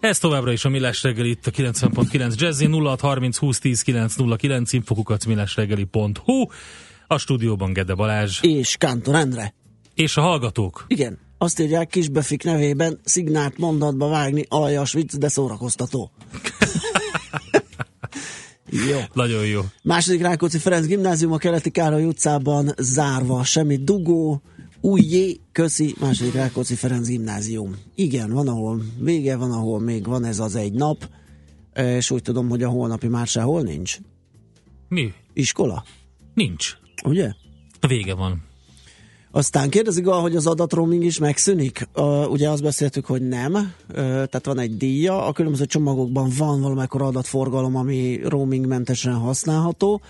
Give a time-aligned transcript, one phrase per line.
[0.00, 5.26] Ez továbbra is a Millás reggeli itt a 90.9 Jazzy 0630 20 10 909 infokukat
[5.26, 6.46] millásreggeli.hu
[7.06, 8.38] a stúdióban Gede Balázs.
[8.42, 9.54] És Kántor Endre.
[9.94, 10.84] És a hallgatók.
[10.88, 16.10] Igen, azt írják Kisbefik nevében szignált mondatba vágni, aljas vicc, de szórakoztató.
[18.90, 18.98] jó.
[19.12, 19.60] Nagyon jó.
[19.82, 24.42] Második Rákóczi Ferenc gimnázium a keleti Károly utcában zárva, semmi dugó,
[24.80, 27.76] újjé, köszi, második Rákóczi Ferenc gimnázium.
[27.94, 31.08] Igen, van, ahol vége, van, ahol még van ez az egy nap,
[31.74, 33.98] és úgy tudom, hogy a holnapi már sehol nincs.
[34.88, 35.12] Mi?
[35.32, 35.84] Iskola?
[36.34, 36.76] Nincs.
[37.04, 37.32] Ugye?
[37.80, 38.42] A vége van.
[39.32, 41.88] Aztán kérdezik, hogy az adatroaming is megszűnik.
[41.94, 46.60] Uh, ugye azt beszéltük, hogy nem, uh, tehát van egy díja, a különböző csomagokban van
[46.60, 50.00] valamikor adatforgalom, ami roamingmentesen használható,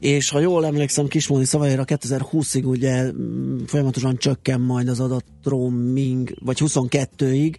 [0.00, 6.58] és ha jól emlékszem, Kismóni szavaira 2020-ig ugye mm, folyamatosan csökken majd az adatroaming, vagy
[6.60, 7.54] 22-ig,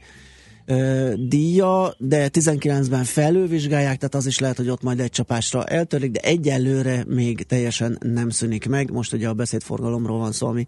[1.15, 6.19] díja, de 19-ben felülvizsgálják, tehát az is lehet, hogy ott majd egy csapásra eltörik, de
[6.19, 8.91] egyelőre még teljesen nem szűnik meg.
[8.91, 10.65] Most ugye a beszédforgalomról van szó, ami,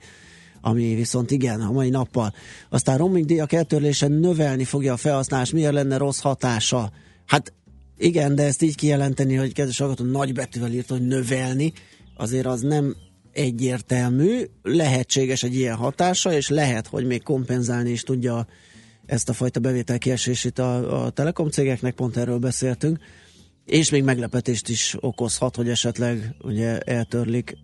[0.61, 2.33] ami viszont igen, a mai nappal.
[2.69, 6.91] Aztán roaming díjak eltörlése növelni fogja a felhasználás, miért lenne rossz hatása?
[7.25, 7.53] Hát
[7.99, 11.73] igen, de ezt így kijelenteni, hogy kedves hallgató nagy betűvel írt, hogy növelni,
[12.17, 12.95] azért az nem
[13.31, 18.47] egyértelmű, lehetséges egy ilyen hatása, és lehet, hogy még kompenzálni is tudja
[19.05, 22.99] ezt a fajta bevételkiesését a, a telekom cégeknek, pont erről beszéltünk,
[23.65, 27.57] és még meglepetést is okozhat, hogy esetleg ugye eltörlik,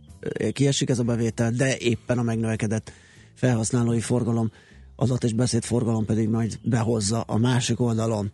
[0.51, 2.91] kiesik ez a bevétel, de éppen a megnövekedett
[3.33, 4.51] felhasználói forgalom,
[4.95, 8.31] adat és beszédforgalom pedig majd behozza a másik oldalon.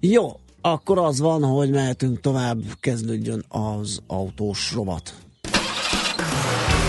[0.00, 0.40] Jó,
[0.72, 5.14] akkor az van, hogy mehetünk tovább, kezdődjön az autós rovat.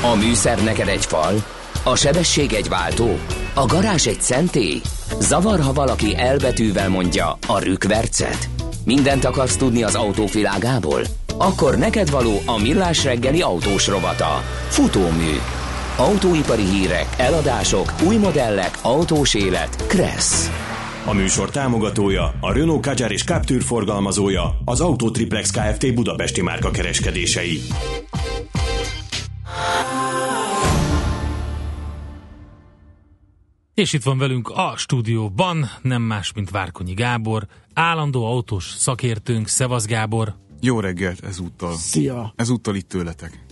[0.03, 1.43] A műszer neked egy fal,
[1.83, 3.17] a sebesség egy váltó,
[3.53, 4.81] a garázs egy szentély?
[5.19, 8.49] Zavar, ha valaki elbetűvel mondja a rükvercet?
[8.85, 11.01] Mindent akarsz tudni az autóvilágából?
[11.37, 14.41] Akkor neked való a millás reggeli autós rovata.
[14.69, 15.35] Futómű.
[15.97, 19.87] Autóipari hírek, eladások, új modellek, autós élet.
[19.87, 20.66] Kressz.
[21.07, 25.93] A műsor támogatója, a Renault Kadjar és Captur forgalmazója, az Autotriplex Kft.
[25.93, 27.59] Budapesti márka kereskedései.
[33.73, 39.85] És itt van velünk a stúdióban, nem más, mint Várkonyi Gábor, állandó autós szakértőnk, Szevasz
[39.85, 40.35] Gábor.
[40.61, 41.75] Jó reggelt ezúttal.
[41.75, 42.33] Szia!
[42.35, 43.45] Ezúttal itt tőletek.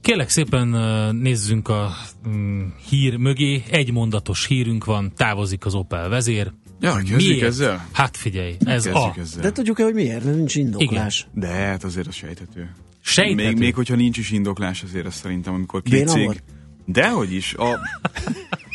[0.00, 0.68] Kérlek szépen
[1.16, 1.90] nézzünk a
[2.28, 3.62] mm, hír mögé.
[3.70, 6.52] Egy mondatos hírünk van, távozik az Opel vezér.
[6.82, 7.42] Ja, kezdjük miért?
[7.42, 7.88] ezzel?
[7.92, 9.14] Hát figyelj, ez a.
[9.18, 9.42] Ezzel.
[9.42, 10.24] De tudjuk-e, hogy miért?
[10.24, 11.26] Nincs indoklás.
[11.34, 11.48] Igen.
[11.48, 12.70] De hát azért az sejthető.
[13.00, 13.48] Sejthető?
[13.48, 16.42] Még, még hogyha nincs is indoklás, azért azt szerintem, amikor két Béna cég...
[16.86, 17.54] Dehogy is.
[17.54, 17.80] A,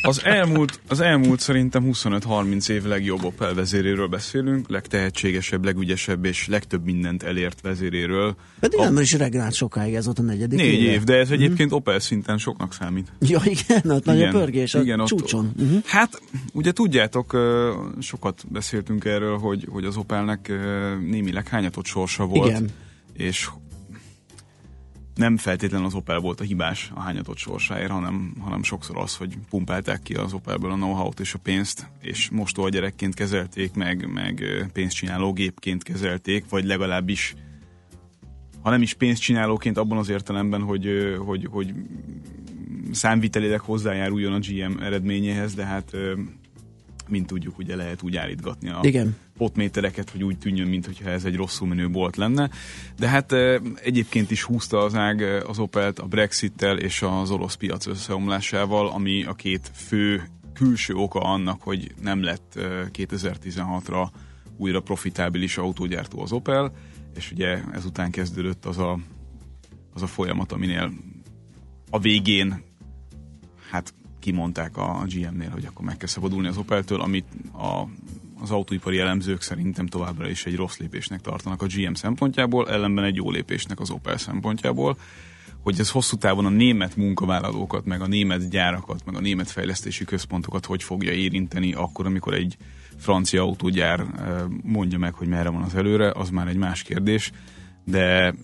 [0.08, 6.84] az, elmúlt, az elmúlt szerintem 25-30 év legjobb Opel vezéréről beszélünk, legtehetségesebb, legügyesebb és legtöbb
[6.84, 8.36] mindent elért vezéréről.
[8.60, 8.84] Pedig a...
[8.84, 10.92] nem is regrált sokáig, ez volt a negyedik Négy éve.
[10.92, 11.74] év, de ez egyébként mm.
[11.74, 13.12] Opel szinten soknak számít.
[13.20, 15.52] Ja igen, ott nagy a pörgés a igen, csúcson.
[15.56, 15.84] Ott, uh-huh.
[15.84, 17.36] Hát, ugye tudjátok,
[17.98, 20.52] sokat beszéltünk erről, hogy, hogy az Opelnek
[21.06, 22.48] némileg hányatott sorsa volt.
[22.48, 22.68] Igen.
[23.12, 23.48] És
[25.18, 29.38] nem feltétlenül az Opel volt a hibás a hányatott sorsáért, hanem, hanem sokszor az, hogy
[29.50, 32.30] pumpálták ki az Opelből a know-how-t és a pénzt, és
[32.68, 37.34] gyerekként kezelték, meg, meg pénzcsináló gépként kezelték, vagy legalábbis
[38.62, 40.88] ha nem is pénzcsinálóként abban az értelemben, hogy,
[41.26, 41.74] hogy, hogy
[42.90, 45.96] számvitelileg hozzájáruljon a GM eredményéhez, de hát
[47.08, 49.16] mint tudjuk, ugye lehet úgy állítgatni a Igen.
[49.38, 52.50] Potmétereket, hogy úgy tűnjön, mintha ez egy rosszul menő bolt lenne.
[52.98, 53.32] De hát
[53.82, 59.24] egyébként is húzta az ág az Opelt a Brexit-tel és az orosz piac összeomlásával, ami
[59.24, 62.52] a két fő külső oka annak, hogy nem lett
[62.92, 64.08] 2016-ra
[64.56, 66.72] újra profitábilis autógyártó az Opel,
[67.16, 68.98] és ugye ezután kezdődött az a,
[69.94, 70.92] az a folyamat, aminél
[71.90, 72.62] a végén
[73.70, 77.82] hát kimondták a GM-nél, hogy akkor meg kell szabadulni az Opel-től, amit a,
[78.40, 83.16] az autóipari elemzők szerintem továbbra is egy rossz lépésnek tartanak a GM szempontjából, ellenben egy
[83.16, 84.96] jó lépésnek az Opel szempontjából,
[85.62, 90.04] hogy ez hosszú távon a német munkavállalókat, meg a német gyárakat, meg a német fejlesztési
[90.04, 92.56] központokat hogy fogja érinteni akkor, amikor egy
[92.96, 94.04] francia autógyár
[94.62, 97.30] mondja meg, hogy merre van az előre, az már egy más kérdés,
[97.84, 98.34] de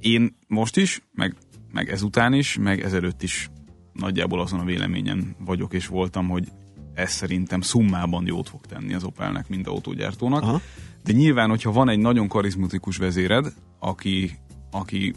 [0.00, 1.36] én most is, meg,
[1.72, 3.50] meg ezután is, meg ezelőtt is
[3.92, 6.48] nagyjából azon a véleményen vagyok és voltam, hogy
[6.94, 10.42] ez szerintem szummában jót fog tenni az Opelnek, mint autógyártónak.
[10.42, 10.60] Aha.
[11.04, 14.38] De nyilván, hogyha van egy nagyon karizmatikus vezéred, aki,
[14.70, 15.14] aki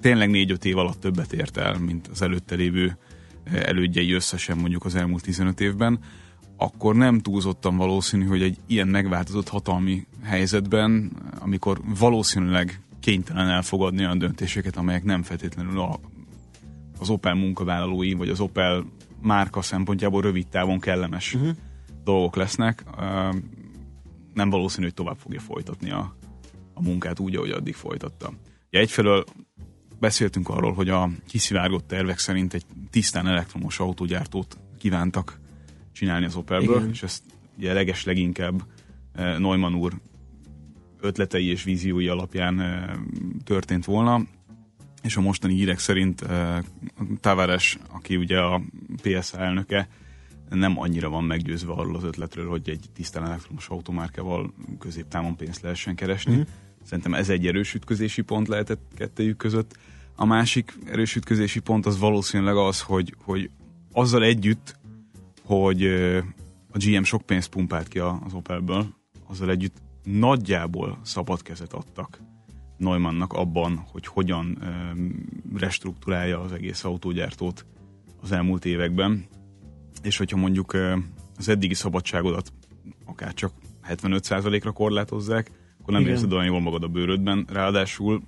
[0.00, 2.96] tényleg négy-öt év alatt többet ért el, mint az előtte lévő
[3.44, 5.98] eh, elődjei összesen mondjuk az elmúlt 15 évben,
[6.56, 14.18] akkor nem túlzottan valószínű, hogy egy ilyen megváltozott hatalmi helyzetben, amikor valószínűleg kénytelen elfogadni olyan
[14.18, 16.00] döntéseket, amelyek nem feltétlenül a,
[16.98, 18.84] az Opel munkavállalói, vagy az Opel
[19.20, 21.50] márka szempontjából rövid távon kellemes uh-huh.
[22.04, 22.84] dolgok lesznek,
[24.34, 26.16] nem valószínű, hogy tovább fogja folytatni a,
[26.74, 28.32] a munkát úgy, ahogy addig folytatta.
[28.70, 29.24] Ja, egyfelől
[30.00, 35.40] beszéltünk arról, hogy a kiszivárgott tervek szerint egy tisztán elektromos autógyártót kívántak
[35.92, 36.90] csinálni az Opelből, Igen.
[36.90, 37.22] és ezt
[37.56, 38.62] ugye leges leginkább
[39.14, 40.00] Neumann úr
[41.00, 42.62] ötletei és víziói alapján
[43.44, 44.22] történt volna,
[45.02, 46.24] és a mostani hírek szerint
[47.20, 48.62] Tavares, aki ugye a
[49.02, 49.88] PSA elnöke,
[50.50, 55.94] nem annyira van meggyőzve arról az ötletről, hogy egy tisztán elektromos automárkával középtávon pénzt lehessen
[55.94, 56.32] keresni.
[56.32, 56.48] Uh-huh.
[56.84, 59.76] Szerintem ez egy erős ütközési pont lehetett kettőjük között.
[60.16, 63.50] A másik erős ütközési pont az valószínűleg az, hogy, hogy
[63.92, 64.78] azzal együtt,
[65.42, 65.84] hogy
[66.70, 68.94] a GM sok pénzt pumpált ki az Opelből,
[69.26, 72.20] azzal együtt nagyjából szabad kezet adtak
[72.78, 74.58] Neumannnak abban, hogy hogyan
[75.56, 77.66] restruktúrálja az egész autógyártót
[78.22, 79.24] az elmúlt években,
[80.02, 80.76] és hogyha mondjuk
[81.36, 82.52] az eddigi szabadságodat
[83.04, 83.52] akár csak
[83.88, 86.14] 75%-ra korlátozzák, akkor nem Igen.
[86.14, 87.46] érzed olyan jól magad a bőrödben.
[87.52, 88.22] Ráadásul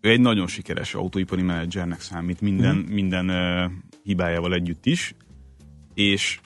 [0.00, 2.92] ő egy nagyon sikeres autóipari menedzsernek számít minden, uh-huh.
[2.92, 3.70] minden uh,
[4.02, 5.14] hibájával együtt is,
[5.94, 6.40] és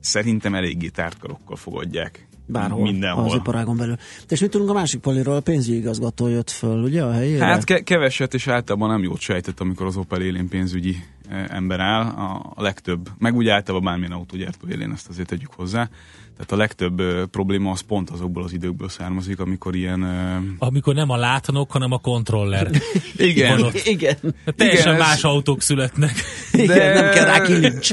[0.00, 3.24] szerintem eléggé tártkarokkal fogadják bárhol Mindenhol.
[3.24, 3.96] az iparágon belül.
[4.28, 5.36] És mit tudunk a másik poliról?
[5.36, 7.44] A pénzügyi igazgató jött föl, ugye a helyére?
[7.44, 10.96] Hát ke- keveset, és általában nem jót sejtett, amikor az Opel élén pénzügyi
[11.30, 12.02] ember áll.
[12.02, 15.88] A, a legtöbb, meg úgy általában bármilyen autógyártó élén, ezt azért tegyük hozzá.
[16.36, 20.02] Tehát a legtöbb ö, probléma az pont azokból az időkből származik, amikor ilyen...
[20.02, 20.36] Ö...
[20.58, 22.70] Amikor nem a látnok, hanem a kontroller.
[23.16, 23.64] Igen.
[23.84, 24.16] Igen.
[24.56, 25.24] Teljesen Igen, más ez...
[25.24, 26.12] autók születnek.
[26.52, 26.62] De...
[26.62, 27.90] Igen, nem kell rá kilincs.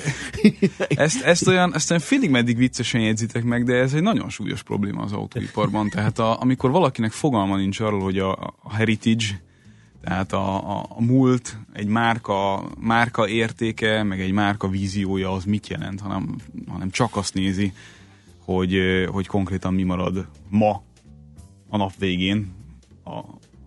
[0.88, 4.64] ezt, ezt, olyan, ezt olyan félig meddig viccesen jegyzitek meg, de ez egy nagyon súlyos
[4.64, 5.90] probléma az autóiparban.
[5.90, 8.32] Tehát a, amikor valakinek fogalma nincs arról, hogy a,
[8.64, 9.26] a heritage,
[10.02, 15.68] tehát a, a, a múlt, egy márka, márka értéke, meg egy márka víziója az mit
[15.68, 16.36] jelent, hanem,
[16.68, 17.74] hanem csak azt nézi,
[18.46, 18.78] hogy,
[19.12, 20.84] hogy konkrétan mi marad ma
[21.70, 22.54] a nap végén
[23.04, 23.20] a,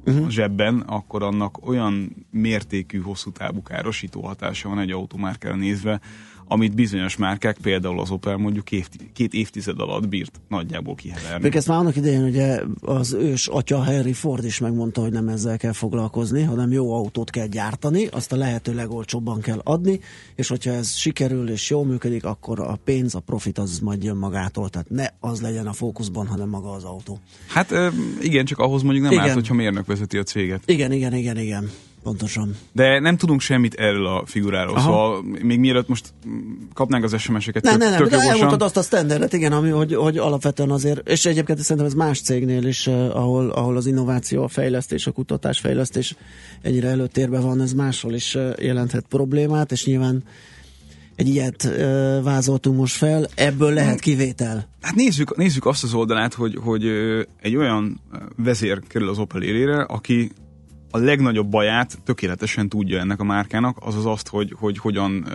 [0.05, 0.27] uh-huh.
[0.27, 6.01] a zsebben, akkor annak olyan mértékű, hosszú távú károsító hatása van egy automárkára nézve,
[6.49, 11.43] amit bizonyos márkák, például az Opel mondjuk évti, két évtized alatt bírt nagyjából kiheverni.
[11.43, 15.29] Még ezt már annak idején ugye az ős atya Henry Ford is megmondta, hogy nem
[15.29, 20.01] ezzel kell foglalkozni, hanem jó autót kell gyártani, azt a lehető legolcsóbban kell adni,
[20.35, 24.17] és hogyha ez sikerül és jól működik, akkor a pénz, a profit az majd jön
[24.17, 27.19] magától, tehát ne az legyen a fókuszban, hanem maga az autó.
[27.49, 27.75] Hát
[28.21, 29.25] igen, csak ahhoz mondjuk nem igen.
[29.25, 30.63] állt, hogyha mérnök vezeti a céget.
[30.67, 31.71] Igen, igen, igen, igen.
[32.05, 32.57] Pontosan.
[32.73, 34.85] De nem tudunk semmit erről a figuráról, Aha.
[34.85, 36.13] szóval még mielőtt most
[36.75, 40.19] kapnánk az SMS-eket ne, tök, ne, de elmondtad azt a standardet, igen, ami, hogy, hogy
[40.19, 44.49] alapvetően azért, és egyébként szerintem ez más cégnél is, uh, ahol, ahol az innováció, a
[44.49, 46.17] fejlesztés, a kutatás, fejlesztés
[46.63, 50.23] ennyire előtérben van, ez máshol is uh, jelenthet problémát, és nyilván
[51.17, 54.69] egy ilyet uh, vázoltunk most fel, ebből lehet kivétel.
[54.81, 56.85] Hát nézzük, nézzük azt az oldalát, hogy, hogy
[57.41, 58.01] egy olyan
[58.37, 60.31] vezér kerül az Opel élére, aki
[60.95, 65.27] a legnagyobb baját tökéletesen tudja ennek a márkának, az az azt, hogy, hogy hogyan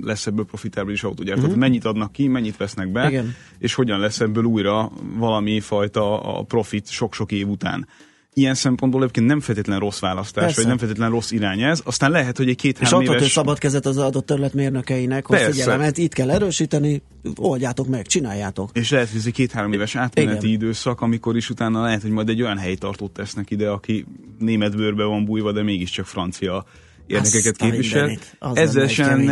[0.00, 1.42] lesz ebből profitábilis autógyártó.
[1.42, 1.58] Uh-huh.
[1.58, 3.34] Mennyit adnak ki, mennyit vesznek be, Igen.
[3.58, 7.86] és hogyan lesz ebből újra valami fajta a profit sok-sok év után
[8.34, 10.60] ilyen szempontból egyébként nem feltétlen rossz választás, Persze.
[10.60, 11.80] vagy nem feltétlen rossz irány ez.
[11.84, 13.14] Aztán lehet, hogy egy két-három éves...
[13.14, 17.02] És adhat szabad kezet az adott terület mérnökeinek, hogy figyelem, hát itt kell erősíteni,
[17.36, 18.70] oldjátok meg, csináljátok.
[18.72, 20.60] És lehet, hogy ez egy két-három éves átmeneti Igen.
[20.60, 24.06] időszak, amikor is utána lehet, hogy majd egy olyan helytartót tesznek ide, aki
[24.38, 26.64] német bőrbe van bújva, de mégiscsak francia
[27.12, 28.18] érdekeket képvisel.
[28.52, 29.28] Ezzel sem,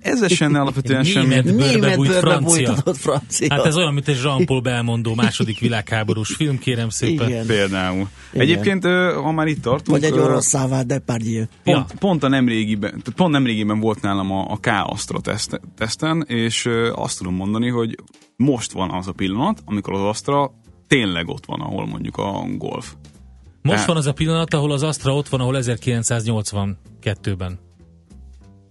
[0.00, 1.26] ezzel sem alapvetően sem.
[1.26, 2.74] Német francia.
[2.94, 3.46] francia.
[3.50, 7.28] Hát ez olyan, mint egy Jean-Paul Belmondó második világháborús film, kérem szépen.
[7.28, 7.46] Igen.
[7.46, 8.08] Például.
[8.32, 8.46] Igen.
[8.46, 8.84] Egyébként,
[9.14, 10.00] ha már itt tartunk...
[10.00, 11.44] Vagy egy orosz szává, Depardieu.
[11.64, 11.96] Pont, ja.
[11.98, 17.34] pont, a nemrégiben, pont nemrégiben volt nálam a, a K-Astra teszt, teszten, és azt tudom
[17.34, 17.94] mondani, hogy
[18.36, 20.52] most van az a pillanat, amikor az Astra
[20.86, 22.94] tényleg ott van, ahol mondjuk a Golf.
[23.62, 27.58] Most van az a pillanat, ahol az Astra ott van, ahol 1982-ben.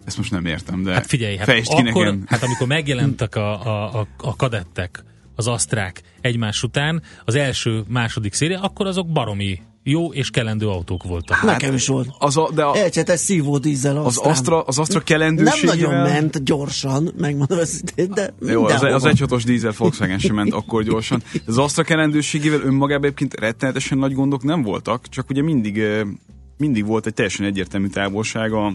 [0.05, 2.23] Ezt most nem értem, de hát figyelj, hát, akkor, nekem.
[2.27, 5.03] hát amikor megjelentek a, a, a, a kadettek,
[5.35, 11.03] az asztrák egymás után, az első, második széria, akkor azok baromi jó és kelendő autók
[11.03, 11.37] voltak.
[11.37, 12.07] Hát, Nekem is volt.
[12.19, 15.75] Az a, de a, Elcsetes szívó dízel az Astra, az Astra kelendőségével...
[15.75, 20.53] Nem nagyon ment gyorsan, megmondom őszintén, de Jó, az, az 1.6-os dízel Volkswagen sem ment
[20.53, 21.23] akkor gyorsan.
[21.45, 25.81] Az Astra kelendőségével önmagában egyébként rettenetesen nagy gondok nem voltak, csak ugye mindig,
[26.57, 28.73] mindig volt egy teljesen egyértelmű távolsága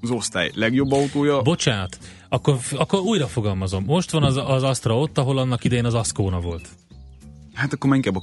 [0.00, 1.42] az osztály legjobb autója.
[1.42, 1.98] Bocsánat,
[2.28, 3.84] akkor, akkor újra fogalmazom.
[3.84, 6.68] Most van az, az Astra ott, ahol annak idején az Ascona volt.
[7.54, 8.20] Hát akkor inkább a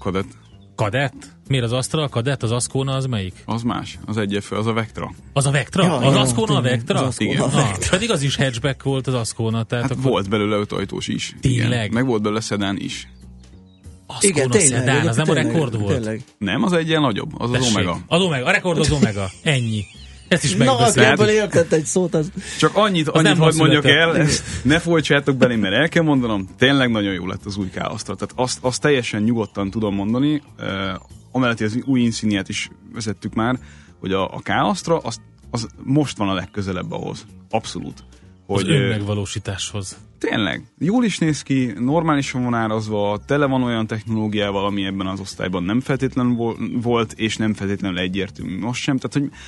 [0.75, 1.33] Kadett.
[1.47, 3.33] Miért az Astra, a Kadett, az Ascona az melyik?
[3.45, 5.11] Az más, az egyet az a Vectra.
[5.33, 5.83] Az a Vectra?
[5.83, 7.05] Ja, az Ascona a Vectra?
[7.05, 7.41] Az Igen.
[7.41, 7.89] A Vectra.
[7.89, 9.63] pedig az is hatchback volt az Ascona.
[9.63, 10.11] Tehát hát akkor...
[10.11, 11.35] volt belőle öt ajtós is.
[11.41, 11.67] Tényleg?
[11.67, 11.89] Igen.
[11.93, 13.07] Meg volt belőle szedán is.
[14.07, 15.95] Ascona igen, tényleg, szedán, az nem tényleg, a rekord volt.
[15.95, 16.23] Tényleg.
[16.37, 17.67] Nem, az egy ilyen nagyobb, az Tessék.
[17.67, 17.99] az Omega.
[18.07, 19.29] Az Omega, a rekord az Omega.
[19.43, 19.85] Ennyi.
[20.27, 22.13] Ezt is Na, ebből értett egy szót.
[22.13, 22.31] Az...
[22.59, 26.47] Csak annyit, az annyit hogy mondjak el, ezt ne folytsátok belém, mert el kell mondanom,
[26.57, 28.15] tényleg nagyon jó lett az új káosztra.
[28.15, 30.65] Tehát azt, azt teljesen nyugodtan tudom mondani, uh,
[31.31, 33.59] amellett, hogy az új inszíniát is vezettük már,
[33.99, 37.25] hogy a, a káosztra az, az most van a legközelebb ahhoz.
[37.49, 38.03] Abszolút.
[38.45, 39.97] Hogy, az önmegvalósításhoz.
[40.19, 40.63] Tényleg.
[40.77, 45.63] Jól is néz ki, normálisan van árazva, tele van olyan technológiával, ami ebben az osztályban
[45.63, 48.97] nem feltétlenül volt, és nem feltétlenül egyértelmű most sem.
[48.97, 49.39] Tehát, hogy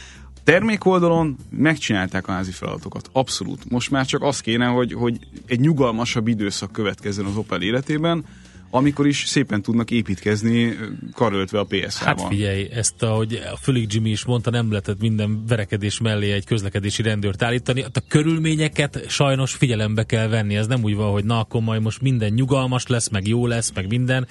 [0.48, 3.10] termékoldalon megcsinálták a házi feladatokat.
[3.12, 3.70] Abszolút.
[3.70, 8.26] Most már csak az kéne, hogy, hogy egy nyugalmasabb időszak következzen az Opel életében,
[8.70, 10.78] amikor is szépen tudnak építkezni
[11.14, 12.16] karöltve a PSA-val.
[12.16, 16.46] Hát figyelj, ezt ahogy a Fölig Jimmy is mondta, nem lehetett minden verekedés mellé egy
[16.46, 17.82] közlekedési rendőrt állítani.
[17.82, 20.56] Hát a körülményeket sajnos figyelembe kell venni.
[20.56, 23.72] Ez nem úgy van, hogy na akkor majd most minden nyugalmas lesz, meg jó lesz,
[23.76, 24.28] meg minden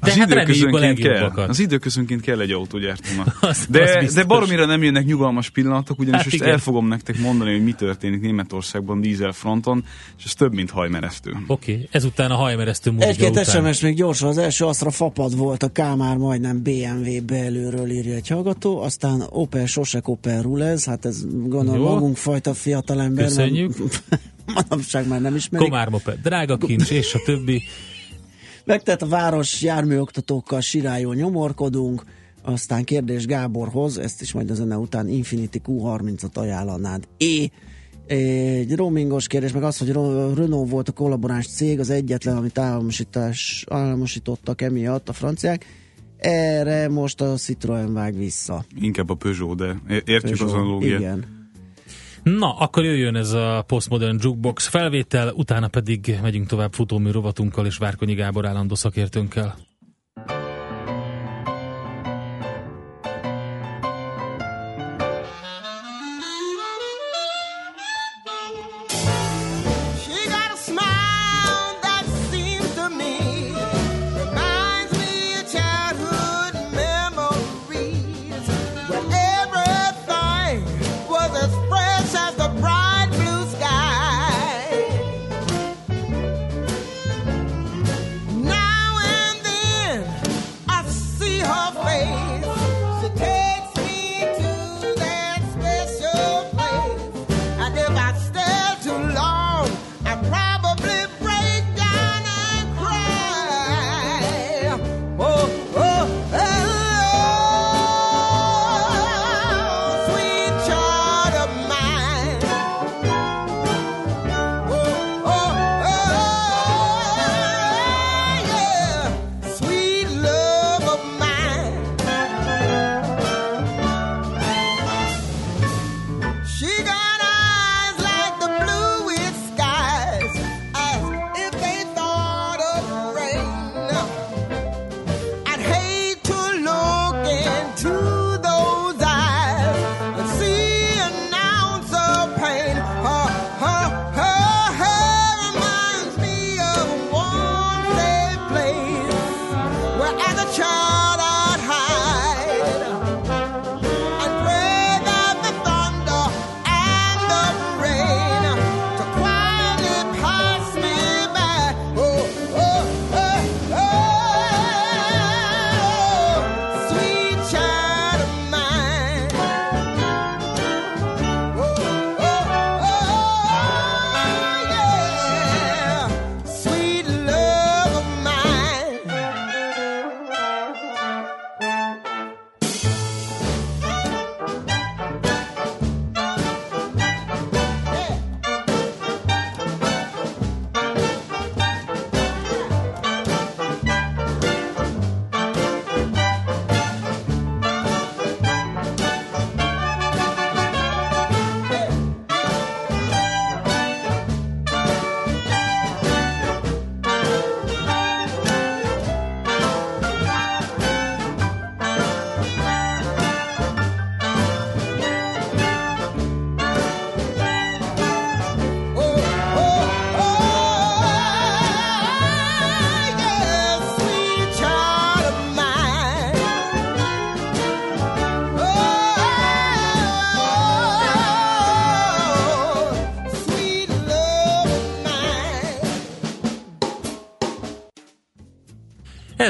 [0.00, 1.30] de az hát a kell.
[1.48, 3.38] Az időközönként kell egy autógyártónak.
[3.68, 6.48] de, de baromira nem jönnek nyugalmas pillanatok, ugyanis hát most igen.
[6.48, 9.84] el fogom nektek mondani, hogy mi történik Németországban dízel fronton,
[10.18, 11.30] és ez több, mint hajmeresztő.
[11.46, 11.88] Oké, okay.
[11.90, 13.50] ezután a hajmeresztő múlva Egy-két.
[13.50, 18.28] SMS még gyorsan, az első azra fapad volt, a Kámár majdnem BMW belőről írja egy
[18.28, 23.24] hallgató, aztán Opel Sosek Opel Rulez, hát ez gondolom magunk fajta fiatalember.
[23.24, 23.74] Köszönjük.
[24.54, 25.68] Manapság már nem ismerik.
[25.68, 27.62] Komár Moped, drága kincs, és a többi.
[28.70, 32.04] Megtett a város járműoktatókkal sirályul nyomorkodunk,
[32.42, 37.08] aztán kérdés Gáborhoz, ezt is majd a zene után Infinity Q30-at ajánlanád.
[37.16, 37.50] É,
[38.06, 39.88] egy roamingos kérdés, meg az, hogy
[40.34, 45.66] Renault volt a kollaboráns cég, az egyetlen, amit államosítás, államosítottak emiatt a franciák.
[46.16, 48.64] Erre most a Citroen vág vissza.
[48.80, 51.00] Inkább a Peugeot, de értjük Peugeot, az analógiát.
[51.00, 51.39] Igen.
[52.22, 57.76] Na, akkor jöjjön ez a Postmodern Jukebox felvétel, utána pedig megyünk tovább futómű rovatunkkal és
[57.76, 59.56] Várkonyi Gábor állandó szakértőnkkel.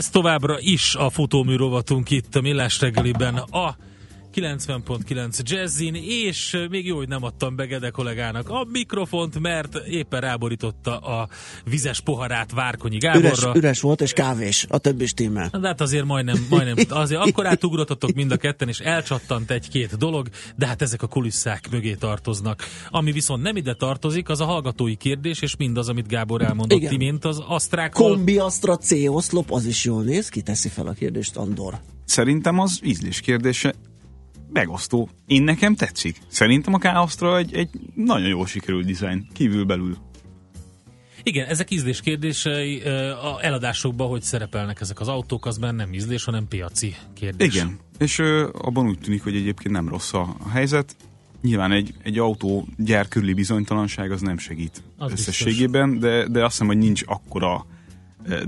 [0.00, 3.36] Ez továbbra is a futómű rovatunk itt a Millás reggeliben.
[3.36, 3.76] A
[4.34, 10.20] 90.9 Jazzin, és még jó, hogy nem adtam be Gede kollégának a mikrofont, mert éppen
[10.20, 11.28] ráborította a
[11.64, 13.28] vizes poharát Várkonyi Gáborra.
[13.28, 15.48] Üres, üres volt, és kávés, a többi stimmel.
[15.60, 20.28] De hát azért majdnem, majdnem azért akkor átugrottatok mind a ketten, és elcsattant egy-két dolog,
[20.56, 22.62] de hát ezek a kulisszák mögé tartoznak.
[22.88, 26.92] Ami viszont nem ide tartozik, az a hallgatói kérdés, és mindaz, amit Gábor elmondott Igen.
[26.92, 28.08] imént, az asztrákról.
[28.08, 31.80] Kombi Astra C oszlop, az is jól néz ki, teszi fel a kérdést Andor.
[32.04, 33.74] Szerintem az ízlés kérdése
[34.52, 35.08] megosztó.
[35.26, 36.16] Én nekem tetszik.
[36.26, 39.96] Szerintem a Káosztra egy, egy nagyon jól sikerült dizájn, kívül belül.
[41.22, 42.80] Igen, ezek ízlés kérdései
[43.22, 47.54] a eladásokban, hogy szerepelnek ezek az autók, az már nem ízlés, hanem piaci kérdés.
[47.54, 48.18] Igen, és
[48.52, 50.96] abban úgy tűnik, hogy egyébként nem rossz a, helyzet.
[51.42, 56.50] Nyilván egy, egy autó gyár körüli bizonytalanság az nem segít az összességében, de, de azt
[56.50, 57.66] hiszem, hogy nincs akkora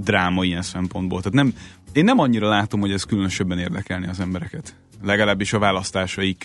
[0.01, 1.19] dráma ilyen szempontból.
[1.19, 1.55] Tehát nem,
[1.93, 6.45] én nem annyira látom, hogy ez különösebben érdekelni az embereket legalábbis a választásaik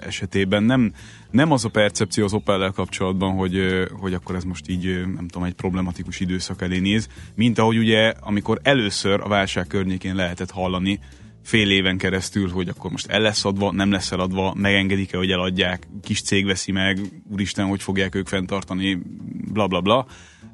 [0.00, 0.62] esetében.
[0.62, 0.92] Nem,
[1.30, 5.46] nem az a percepció az opel kapcsolatban, hogy, hogy akkor ez most így, nem tudom,
[5.46, 11.00] egy problematikus időszak elé néz, mint ahogy ugye, amikor először a válság környékén lehetett hallani,
[11.42, 15.88] fél éven keresztül, hogy akkor most el lesz adva, nem lesz eladva, megengedik-e, hogy eladják,
[16.02, 16.98] kis cég veszi meg,
[17.32, 18.98] úristen, hogy fogják ők fenntartani,
[19.52, 20.06] bla bla bla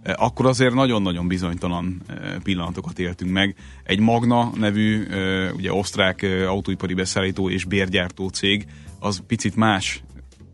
[0.03, 3.55] akkor azért nagyon-nagyon bizonytalan eh, pillanatokat éltünk meg.
[3.85, 8.67] Egy Magna nevű, eh, ugye osztrák autóipari beszállító és bérgyártó cég,
[8.99, 10.03] az picit más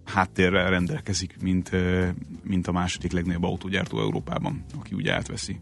[0.04, 1.70] háttérrel rendelkezik, mint,
[2.42, 5.60] mint a második legnagyobb autógyártó Európában, aki ugye átveszi.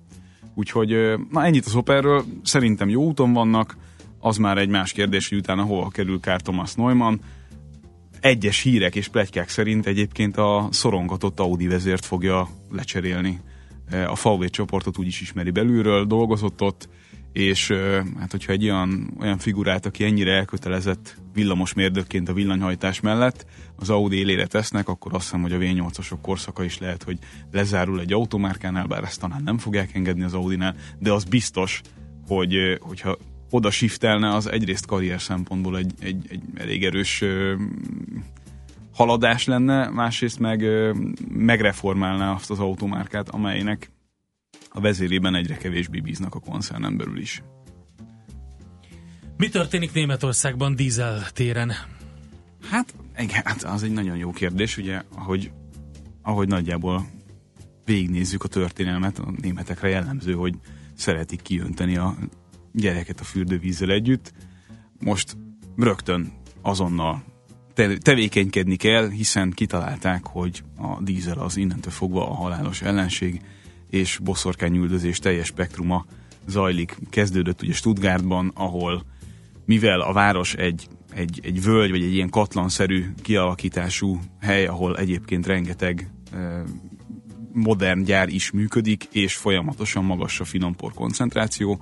[0.54, 0.88] Úgyhogy
[1.30, 3.76] na ennyit az Operről, szerintem jó úton vannak,
[4.18, 7.20] az már egy más kérdés, hogy utána hova kerül Kár Thomas Neumann.
[8.20, 13.40] Egyes hírek és pletykák szerint egyébként a szorongatott Audi vezért fogja lecserélni
[13.92, 16.88] a VW csoportot úgy is ismeri belülről, dolgozott ott,
[17.32, 17.72] és
[18.18, 23.90] hát hogyha egy olyan, olyan figurát, aki ennyire elkötelezett villamos mérdőként a villanyhajtás mellett az
[23.90, 27.18] Audi élére tesznek, akkor azt hiszem, hogy a V8-asok korszaka is lehet, hogy
[27.52, 31.80] lezárul egy automárkánál, bár ezt talán nem fogják engedni az Audinál, de az biztos,
[32.26, 33.16] hogy hogyha
[33.50, 37.24] oda shiftelne, az egyrészt karrier szempontból egy, egy, egy elég erős
[39.02, 40.64] haladás lenne, másrészt meg
[41.28, 43.90] megreformálná azt az automárkát, amelynek
[44.68, 47.42] a vezérében egyre kevésbé bíznak a koncernen belül is.
[49.36, 51.72] Mi történik Németországban dízel téren?
[52.70, 55.52] Hát, igen, hát az egy nagyon jó kérdés, ugye, ahogy,
[56.22, 57.06] ahogy nagyjából
[57.84, 60.54] végignézzük a történelmet, a németekre jellemző, hogy
[60.94, 62.14] szeretik kiönteni a
[62.72, 64.32] gyereket a fürdővízzel együtt.
[65.00, 65.36] Most
[65.76, 67.31] rögtön azonnal
[68.02, 73.40] tevékenykedni kell, hiszen kitalálták, hogy a dízel az innentől fogva a halálos ellenség,
[73.90, 76.06] és boszorkányüldözés teljes spektruma
[76.46, 76.96] zajlik.
[77.10, 79.04] Kezdődött ugye Stuttgartban, ahol
[79.64, 85.46] mivel a város egy, egy, egy völgy, vagy egy ilyen katlanszerű kialakítású hely, ahol egyébként
[85.46, 86.62] rengeteg e,
[87.52, 91.80] modern gyár is működik, és folyamatosan magas a finompor koncentráció,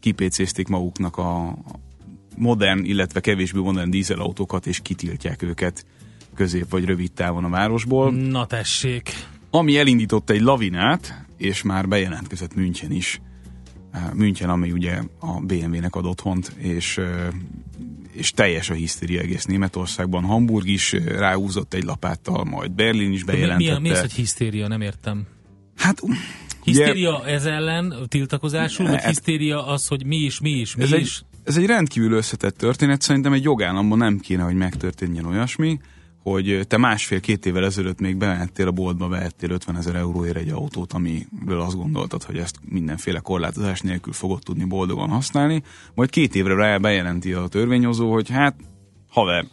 [0.00, 1.58] kipécézték maguknak a,
[2.38, 5.86] modern, illetve kevésbé modern dízelautókat, és kitiltják őket
[6.34, 8.12] közép vagy rövid távon a városból.
[8.12, 9.10] Na tessék!
[9.50, 13.20] Ami elindított egy lavinát, és már bejelentkezett München is.
[14.14, 17.00] München, ami ugye a BMW-nek ad otthont, és,
[18.12, 20.24] és teljes a hisztéria egész Németországban.
[20.24, 23.72] Hamburg is ráhúzott egy lapáttal, majd Berlin is bejelentette.
[23.72, 24.68] Mi, mi, mi az, hogy hisztéria?
[24.68, 25.26] Nem értem.
[25.76, 26.02] Hát
[26.62, 30.92] Hisztéria ugye, ez ellen tiltakozásul, vagy hisztéria az, hogy mi is, mi is, mi ez
[30.92, 31.18] is?
[31.18, 35.80] Egy, ez egy rendkívül összetett történet, szerintem egy jogállamban nem kéne, hogy megtörténjen olyasmi,
[36.22, 40.92] hogy te másfél-két évvel ezelőtt még bementél a boltba, vehettél 50 ezer euróért egy autót,
[40.92, 45.62] amiről azt gondoltad, hogy ezt mindenféle korlátozás nélkül fogod tudni boldogan használni,
[45.94, 48.54] majd két évre rá bejelenti a törvényhozó, hogy hát
[49.08, 49.44] haver,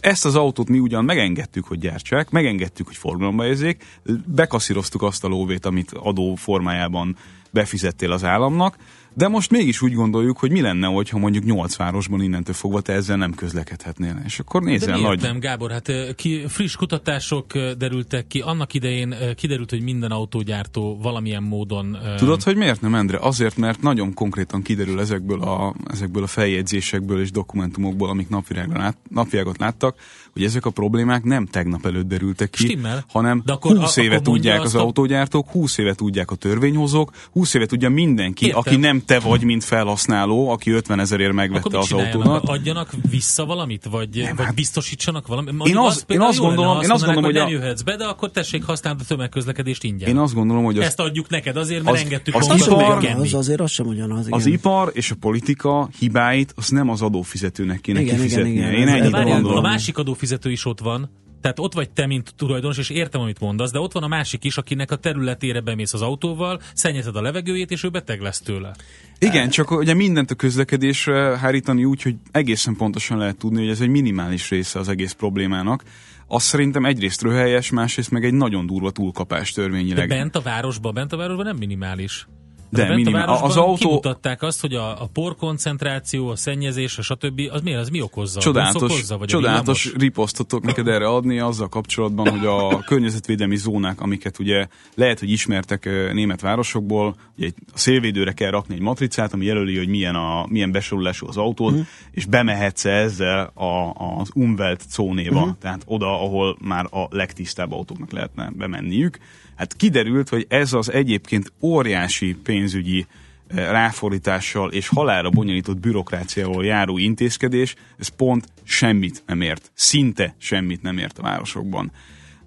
[0.00, 3.84] ezt az autót mi ugyan megengedtük, hogy gyártsák, megengedtük, hogy forgalomba érzék,
[4.26, 7.16] bekaszíroztuk azt a lóvét, amit adó formájában
[7.50, 8.76] befizettél az államnak,
[9.14, 12.92] de most mégis úgy gondoljuk, hogy mi lenne, hogyha mondjuk nyolc városban innentől fogva te
[12.92, 14.22] ezzel nem közlekedhetnél.
[14.24, 15.20] És akkor nézzen De nagy...
[15.20, 18.40] nem, Gábor, hát ki, friss kutatások derültek ki.
[18.40, 21.98] Annak idején kiderült, hogy minden autógyártó valamilyen módon...
[22.16, 23.18] Tudod, hogy miért nem, Endre?
[23.20, 28.28] Azért, mert nagyon konkrétan kiderül ezekből a, ezekből a feljegyzésekből és dokumentumokból, amik
[28.72, 29.96] lát, napvilágot láttak,
[30.32, 33.04] hogy ezek a problémák nem tegnap előtt derültek ki, Stimmel.
[33.08, 34.80] hanem De akkor, 20 éve tudják az a...
[34.80, 38.60] autógyártók, 20 éve tudják a törvényhozók, 20 éve tudja mindenki, Értem.
[38.60, 42.48] aki nem te vagy, mint felhasználó, aki 50 ezerért megvette Akkor az autódat.
[42.48, 45.66] Adjanak vissza valamit, vagy, nem, vagy hát biztosítsanak valamit?
[45.66, 48.30] Én, az, azt, én azt gondolom, én azt gondolom, hogy, nem jöhetsz be, de akkor
[48.30, 50.08] tessék használni a tömegközlekedést ingyen.
[50.08, 53.04] Én azt gondolom, hogy az, ezt adjuk neked azért, mert az, engedtük az, az, ipar,
[53.04, 54.26] az azért az sem ugyanaz.
[54.26, 54.38] Igen.
[54.38, 58.52] Az ipar és a politika hibáit az nem az adófizetőnek kéne igen, kifizetnie.
[58.52, 59.56] Igen, igen, Én ennyit gondolom.
[59.56, 61.10] A másik adófizető is ott van,
[61.40, 64.44] tehát ott vagy te, mint tulajdonos, és értem, amit mondasz, de ott van a másik
[64.44, 68.74] is, akinek a területére bemész az autóval, szennyezed a levegőjét, és ő beteg lesz tőle.
[69.18, 73.80] Igen, csak ugye mindent a közlekedésre hárítani úgy, hogy egészen pontosan lehet tudni, hogy ez
[73.80, 75.82] egy minimális része az egész problémának.
[76.26, 80.08] Azt szerintem egyrészt röhelyes, másrészt meg egy nagyon durva túlkapás törvényileg.
[80.08, 82.26] De bent a városban, bent a városban nem minimális.
[82.70, 83.28] De bent minimál.
[83.28, 83.88] A az autó...
[83.88, 87.40] Kimutatták azt, hogy a, a porkoncentráció, a szennyezés, a stb.
[87.52, 88.40] az miért, az mi okozza?
[88.40, 94.38] Csodálatos, okozza, vagy csodálatos riposztotok neked erre adni azzal kapcsolatban, hogy a környezetvédelmi zónák, amiket
[94.38, 99.76] ugye lehet, hogy ismertek német városokból, ugye a szélvédőre kell rakni egy matricát, ami jelöli,
[99.76, 101.80] hogy milyen, a, milyen besorolású az autód, mm.
[102.10, 105.50] és bemehetsz ezzel a, az Umwelt zónéba, mm.
[105.60, 109.18] tehát oda, ahol már a legtisztább autóknak lehetne bemenniük
[109.60, 113.06] Hát kiderült, hogy ez az egyébként óriási pénzügyi
[113.46, 119.70] eh, ráfordítással és halára bonyolított bürokráciával járó intézkedés, ez pont semmit nem ért.
[119.74, 121.92] Szinte semmit nem ért a városokban.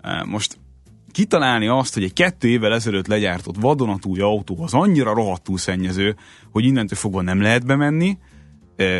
[0.01, 0.57] Eh, most
[1.11, 6.15] kitalálni azt, hogy egy kettő évvel ezelőtt legyártott vadonatúj autó az annyira rohadtul szennyező,
[6.51, 8.17] hogy innentől fogva nem lehet bemenni,
[8.75, 8.99] eh,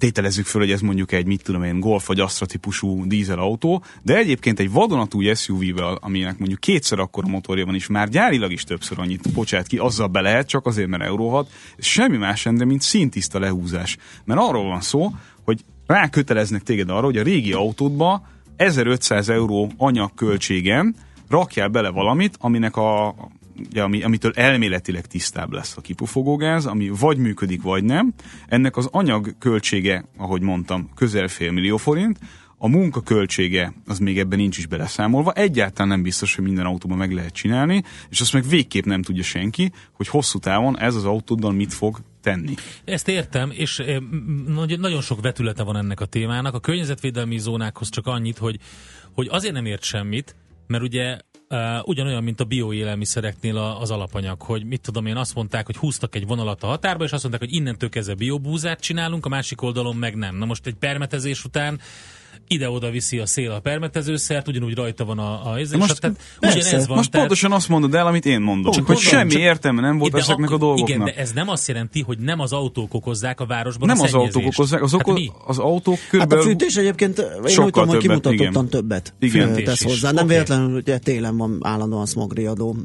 [0.00, 4.16] tételezzük föl, hogy ez mondjuk egy, mit tudom én, Golf vagy Astra típusú dízelautó, de
[4.16, 8.98] egyébként egy vadonatúj SUV-vel, aminek mondjuk kétszer akkora motorja van is, már gyárilag is többször
[8.98, 12.56] annyit bocsát ki, azzal be lehet, csak azért, mert Euró 6, ez semmi más sem,
[12.56, 13.96] de mint szintiszta lehúzás.
[14.24, 15.10] Mert arról van szó,
[15.44, 20.94] hogy ráköteleznek téged arra, hogy a régi autódba 1500 euró anyagköltségen
[21.28, 23.14] rakjál bele valamit, aminek a
[23.68, 28.12] ugye, ami, amitől elméletileg tisztább lesz a kipufogógáz, ami vagy működik, vagy nem.
[28.48, 32.18] Ennek az anyag költsége, ahogy mondtam, közel fél millió forint,
[32.62, 37.12] a munkaköltsége az még ebben nincs is beleszámolva, egyáltalán nem biztos, hogy minden autóban meg
[37.12, 41.52] lehet csinálni, és azt meg végképp nem tudja senki, hogy hosszú távon ez az autóddal
[41.52, 42.54] mit fog tenni.
[42.84, 43.96] Ezt értem, és eh,
[44.78, 46.54] nagyon sok vetülete van ennek a témának.
[46.54, 48.58] A környezetvédelmi zónákhoz csak annyit, hogy,
[49.12, 51.18] hogy azért nem ért semmit, mert ugye
[51.84, 56.26] Ugyanolyan, mint a bioélelmiszereknél az alapanyag, hogy mit tudom én, azt mondták, hogy húztak egy
[56.26, 60.14] vonalat a határba, és azt mondták, hogy innentől kezdve biobúzát csinálunk, a másik oldalon meg
[60.14, 60.36] nem.
[60.36, 61.80] Na most egy permetezés után
[62.52, 66.86] ide-oda viszi a szél a permetezőszert, ugyanúgy rajta van a, a ez, most, tehát ugyanez
[66.86, 66.96] van.
[66.96, 68.74] Most tehát, pontosan azt mondod el, amit én mondok.
[68.74, 70.88] Csak hogy semmi csak, értelme nem volt ezeknek akkor, a dolgoknak.
[70.88, 74.02] Igen, de ez nem azt jelenti, hogy nem az autók okozzák a városban Nem a
[74.02, 76.44] az autók okozzák, az, oko- hát az autók körülbelül...
[76.44, 79.64] Hát a fűtés egyébként én úgy tudom, hogy kimutatottan többet igen.
[79.64, 80.10] tesz hozzá.
[80.10, 80.28] Nem okay.
[80.28, 82.76] véletlenül, ugye télen van állandóan smogriadó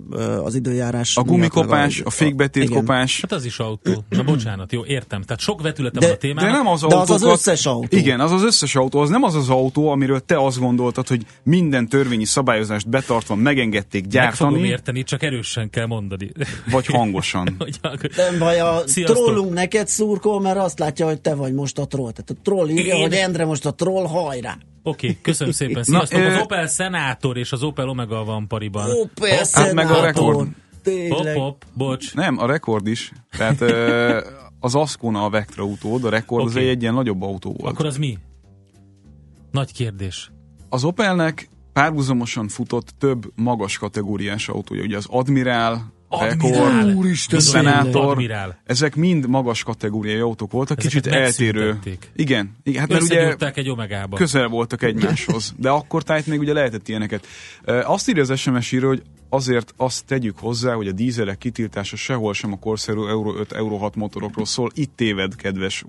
[0.43, 1.17] az időjárás.
[1.17, 3.21] A gumikopás, a fékbetét kopás.
[3.21, 4.03] Hát az is autó.
[4.09, 5.21] Na bocsánat, jó, értem.
[5.21, 6.51] Tehát sok vetülete van a témának.
[6.51, 6.95] De nem az autó.
[6.95, 7.97] De az az összes autó.
[7.97, 8.99] Igen, az az összes autó.
[8.99, 14.07] Az nem az az autó, amiről te azt gondoltad, hogy minden törvényi szabályozást betartva megengedték
[14.07, 14.49] gyártani.
[14.51, 16.31] Meg fogom érteni, csak erősen kell mondani.
[16.71, 17.57] Vagy hangosan.
[18.15, 19.25] Nem baj, a Sziasztok.
[19.25, 22.11] trollunk neked szurkol, mert azt látja, hogy te vagy most a troll.
[22.11, 23.01] Tehát a troll írja, Én...
[23.01, 24.57] hogy Endre most a troll, hajrá!
[24.83, 25.83] Oké, okay, köszönöm szépen.
[25.83, 28.89] Sziasztok, Na, az Opel Senator és az Opel Omega van pariban.
[28.89, 30.47] Opel Hát meg a rekord.
[31.09, 32.13] Hopp, hopp, bocs.
[32.13, 33.11] Nem, a rekord is.
[33.37, 33.61] Tehát
[34.65, 36.63] az Ascona a Vectra utód, a rekord okay.
[36.63, 37.73] az egy ilyen nagyobb autó volt.
[37.73, 38.17] Akkor az mi?
[39.55, 40.31] Nagy kérdés.
[40.69, 48.57] Az Opelnek párhuzamosan futott több magas kategóriás autója, ugye az Admiral, Rekord, Úristen, Senator, Admiral.
[48.63, 51.79] ezek mind magas kategóriai autók voltak, Ezeket kicsit eltérő.
[52.15, 54.17] Igen, igen hát mert ugye egy omegába.
[54.17, 57.27] közel voltak egymáshoz, de akkor tájt még ugye lehetett ilyeneket.
[57.65, 62.33] Azt írja az SMS író, hogy azért azt tegyük hozzá, hogy a dízelek kitiltása sehol
[62.33, 64.71] sem a korszerű Euro 5, Euro 6 motorokról szól.
[64.73, 65.85] Itt téved, kedves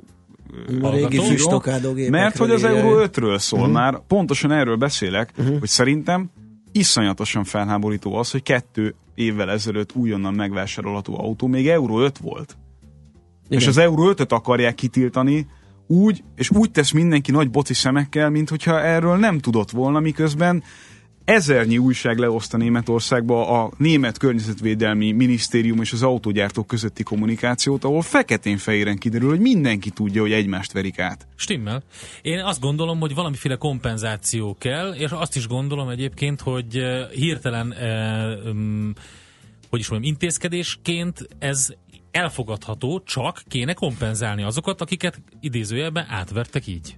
[0.81, 3.75] a régi Mert hogy az Euró 5-ről szól uh-huh.
[3.75, 5.59] már, pontosan erről beszélek, uh-huh.
[5.59, 6.31] hogy szerintem
[6.73, 12.57] iszonyatosan felháborító az, hogy kettő évvel ezelőtt újonnan megvásárolható autó még Euró 5 volt.
[13.47, 13.59] Igen.
[13.59, 15.47] És az Euró 5-öt akarják kitiltani,
[15.87, 20.62] úgy, és úgy tesz mindenki nagy boci szemekkel, mint hogyha erről nem tudott volna, miközben
[21.27, 28.99] ezernyi újság leoszta Németországba a német környezetvédelmi minisztérium és az autógyártók közötti kommunikációt, ahol feketén-fehéren
[28.99, 31.27] kiderül, hogy mindenki tudja, hogy egymást verik át.
[31.37, 31.83] Stimmel.
[32.23, 36.81] Én azt gondolom, hogy valamiféle kompenzáció kell, és azt is gondolom egyébként, hogy
[37.12, 37.75] hirtelen
[39.71, 41.69] hogy is mondjam, intézkedésként ez
[42.11, 46.97] elfogadható, csak kéne kompenzálni azokat, akiket idézőjelben átvertek így.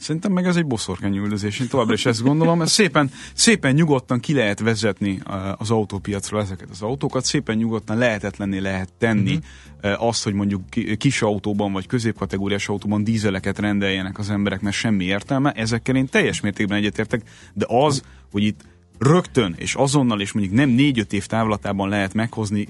[0.00, 2.62] Szerintem meg ez egy boszorkányüldözés, én továbbra is ezt gondolom.
[2.62, 5.20] Ez szépen, szépen nyugodtan ki lehet vezetni
[5.56, 9.38] az autópiacról ezeket az autókat, szépen nyugodtan lehetetlenné lehet tenni
[9.82, 10.06] uh-huh.
[10.06, 10.62] azt, hogy mondjuk
[10.98, 15.52] kis autóban vagy középkategóriás autóban dízeleket rendeljenek az emberek, mert semmi értelme.
[15.52, 17.22] Ezekkel én teljes mértékben egyetértek,
[17.54, 18.60] de az, hogy itt
[18.98, 22.68] rögtön és azonnal, és mondjuk nem négy-öt év távlatában lehet meghozni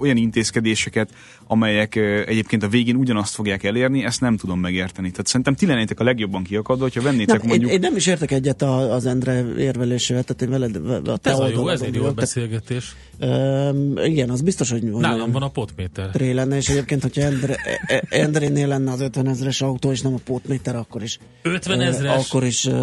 [0.00, 1.10] olyan intézkedéseket,
[1.46, 5.10] amelyek egyébként a végén ugyanazt fogják elérni, ezt nem tudom megérteni.
[5.10, 7.70] Tehát szerintem ti lennétek a legjobban kiakadva, hogyha vennétek nem, mondjuk...
[7.70, 11.30] Én, én, nem is értek egyet a, az Endre érvelésével, tehát én veled a te
[11.30, 12.96] Ez a jó, ez egy jó beszélgetés.
[13.20, 14.82] Um, igen, az biztos, hogy...
[14.82, 16.10] Nálam van a potméter.
[16.10, 20.00] Tré lenne, és egyébként, hogyha Endre, e- e- Endrénél lenne az 50 ezeres autó, és
[20.00, 21.18] nem a potméter, akkor is...
[21.42, 22.26] 50 ezeres?
[22.26, 22.74] Akkor is uh,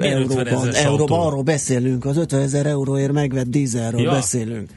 [0.00, 4.10] euróban, euróban arról beszélünk, az 50 ezer euróért megvett dízelről ja.
[4.10, 4.70] beszélünk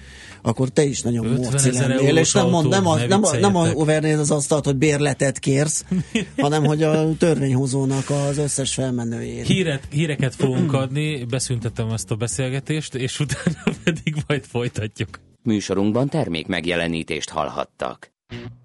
[0.46, 3.68] akkor te is nagyon morci lennél, és nem, mond, nem, a, nem, a, nem a
[3.74, 5.86] overnél az asztalt, hogy bérletet kérsz,
[6.38, 9.46] hanem hogy a törvényhozónak az összes felmenőjét.
[9.46, 15.20] Híret, híreket fogunk adni, beszüntetem ezt a beszélgetést, és utána pedig majd folytatjuk.
[15.44, 18.15] Műsorunkban termék megjelenítést hallhattak.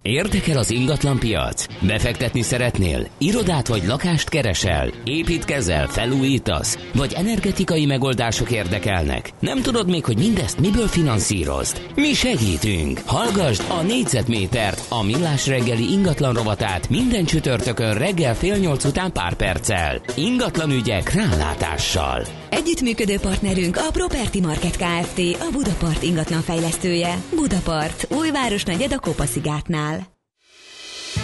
[0.03, 1.67] Érdekel az ingatlan piac?
[1.87, 3.07] Befektetni szeretnél?
[3.19, 4.91] Irodát vagy lakást keresel?
[5.05, 5.87] Építkezel?
[5.87, 6.79] Felújítasz?
[6.95, 9.31] Vagy energetikai megoldások érdekelnek?
[9.41, 11.87] Nem tudod még, hogy mindezt miből finanszírozd?
[11.95, 13.01] Mi segítünk!
[13.07, 19.35] Hallgasd a négyzetmétert, a millás reggeli ingatlan rovatát minden csütörtökön reggel fél nyolc után pár
[19.35, 20.01] perccel.
[20.17, 22.40] Ingatlan ügyek rálátással.
[22.51, 25.19] Együttműködő partnerünk a Property Market Kft.
[25.41, 27.23] a Budapart ingatlan fejlesztője.
[27.35, 30.19] Budapart, újváros negyed a Kopaszigátnál.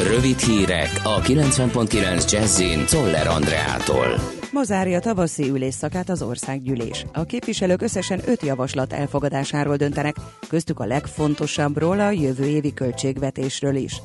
[0.02, 4.20] Rövid hírek a 90.9 Jazzin Toller Andreától.
[4.52, 7.06] Ma zárja tavaszi ülésszakát az országgyűlés.
[7.12, 10.16] A képviselők összesen öt javaslat elfogadásáról döntenek,
[10.48, 14.02] köztük a legfontosabbról a jövő évi költségvetésről is.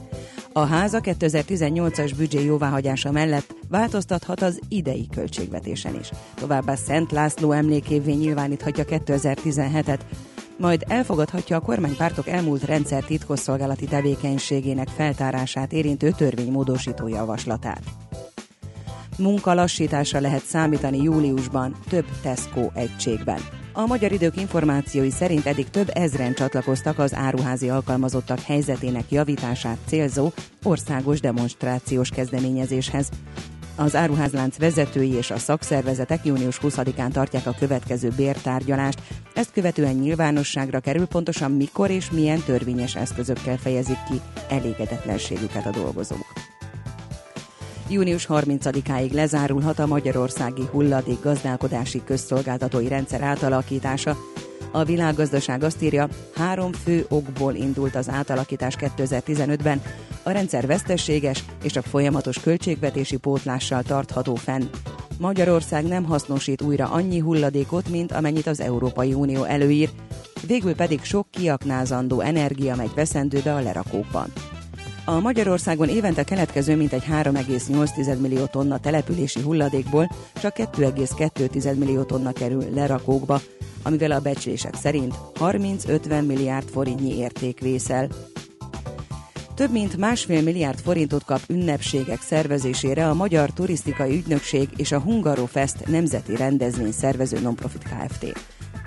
[0.53, 6.11] A háza 2018-as büdzsé jóváhagyása mellett változtathat az idei költségvetésen is.
[6.35, 9.99] Továbbá Szent László emlékévé nyilváníthatja 2017-et,
[10.57, 17.83] majd elfogadhatja a kormánypártok elmúlt rendszer titkosszolgálati tevékenységének feltárását érintő törvénymódosító javaslatát.
[19.17, 23.60] Munkalassításra lehet számítani júliusban több Tesco egységben.
[23.73, 30.31] A magyar idők információi szerint eddig több ezren csatlakoztak az áruházi alkalmazottak helyzetének javítását célzó
[30.63, 33.09] országos demonstrációs kezdeményezéshez.
[33.75, 39.01] Az áruházlánc vezetői és a szakszervezetek június 20-án tartják a következő bértárgyalást.
[39.33, 46.25] Ezt követően nyilvánosságra kerül pontosan mikor és milyen törvényes eszközökkel fejezik ki elégedetlenségüket a dolgozók.
[47.91, 54.17] Június 30-áig lezárulhat a Magyarországi Hulladék Gazdálkodási Közszolgáltatói Rendszer átalakítása.
[54.71, 59.81] A világgazdaság azt írja, három fő okból indult az átalakítás 2015-ben.
[60.23, 64.63] A rendszer vesztességes és a folyamatos költségvetési pótlással tartható fenn.
[65.19, 69.89] Magyarország nem hasznosít újra annyi hulladékot, mint amennyit az Európai Unió előír,
[70.47, 74.31] végül pedig sok kiaknázandó energia megy veszendőbe a lerakókban.
[75.05, 80.09] A Magyarországon évente keletkező mintegy 3,8 millió tonna települési hulladékból
[80.41, 83.41] csak 2,2 millió tonna kerül lerakókba,
[83.83, 88.07] amivel a becslések szerint 30-50 milliárd forintnyi érték vészel.
[89.55, 95.87] Több mint másfél milliárd forintot kap ünnepségek szervezésére a Magyar Turisztikai Ügynökség és a Hungarofest
[95.87, 98.25] nemzeti rendezvény szervező Nonprofit Kft.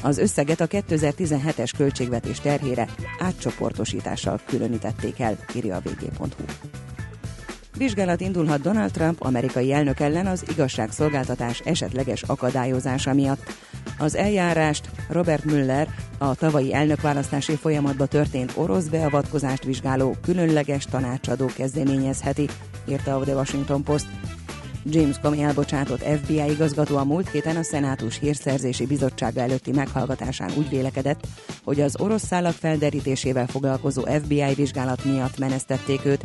[0.04, 2.88] Az összeget a 2017-es költségvetés terhére
[3.18, 6.44] átcsoportosítással különítették el, írja a vg.hu.
[7.76, 13.52] Vizsgálat indulhat Donald Trump amerikai elnök ellen az igazságszolgáltatás esetleges akadályozása miatt.
[13.98, 15.88] Az eljárást Robert Müller,
[16.18, 22.48] a tavalyi elnökválasztási folyamatba történt orosz beavatkozást vizsgáló különleges tanácsadó kezdeményezheti,
[22.88, 24.06] írta a The Washington Post.
[24.86, 30.68] James Comey elbocsátott FBI igazgató a múlt héten a Szenátus Hírszerzési Bizottsága előtti meghallgatásán úgy
[30.68, 31.26] vélekedett,
[31.64, 36.24] hogy az orosz szálak felderítésével foglalkozó FBI vizsgálat miatt menesztették őt.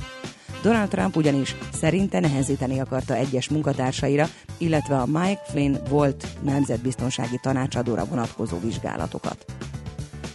[0.62, 8.06] Donald Trump ugyanis szerinte nehezíteni akarta egyes munkatársaira, illetve a Mike Flynn volt nemzetbiztonsági tanácsadóra
[8.06, 9.46] vonatkozó vizsgálatokat.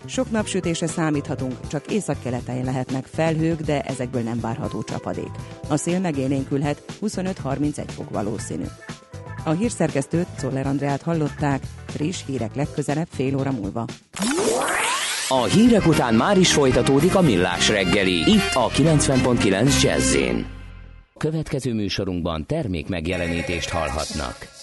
[0.07, 5.31] Sok napsütése számíthatunk, csak északkeleten lehetnek felhők, de ezekből nem várható csapadék.
[5.69, 8.64] A szél megélénkülhet, 25-31 fok valószínű.
[9.45, 13.85] A hírszerkesztőt, Czoller Andreát hallották, friss hírek legközelebb fél óra múlva.
[15.29, 20.17] A hírek után már is folytatódik a millás reggeli, itt a 90.9 jazz
[21.19, 24.54] Következő műsorunkban termék megjelenítést hallhatnak.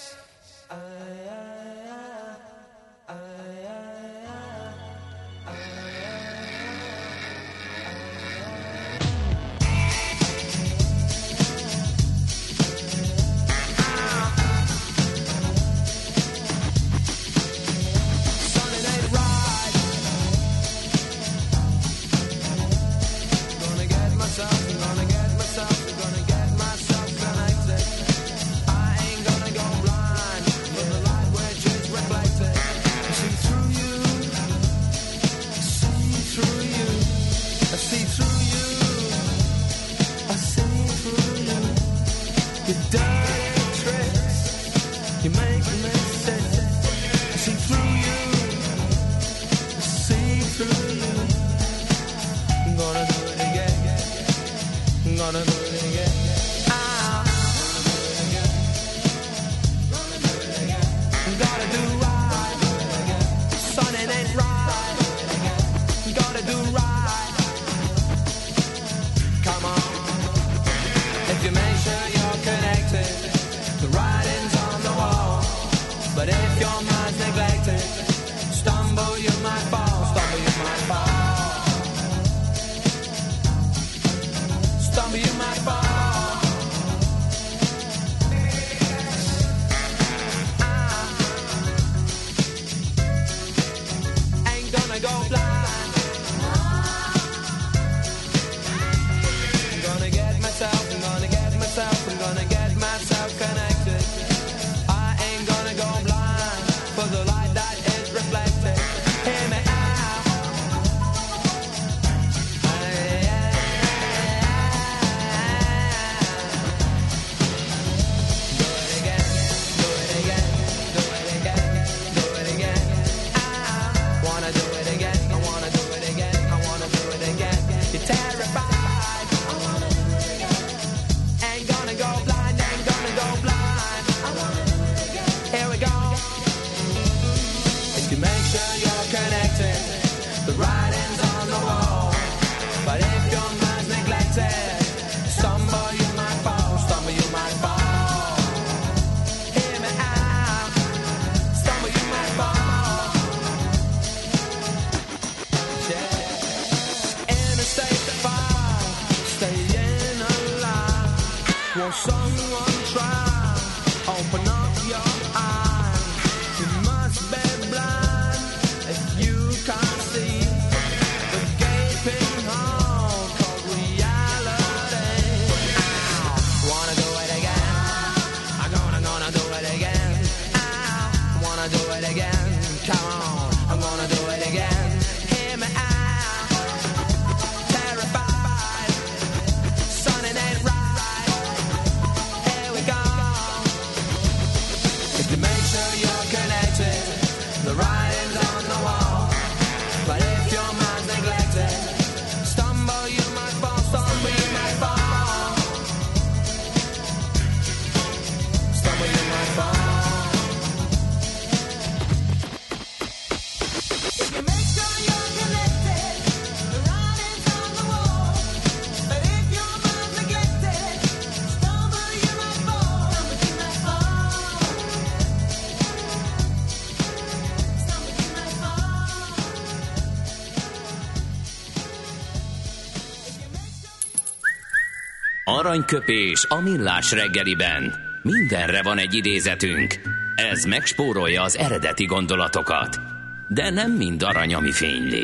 [235.61, 237.93] Aranyköpés a millás reggeliben.
[238.21, 239.99] Mindenre van egy idézetünk.
[240.35, 242.99] Ez megspórolja az eredeti gondolatokat.
[243.47, 245.23] De nem mind arany, ami fényli.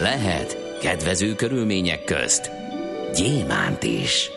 [0.00, 2.50] Lehet kedvező körülmények közt
[3.14, 4.30] gyémánt is.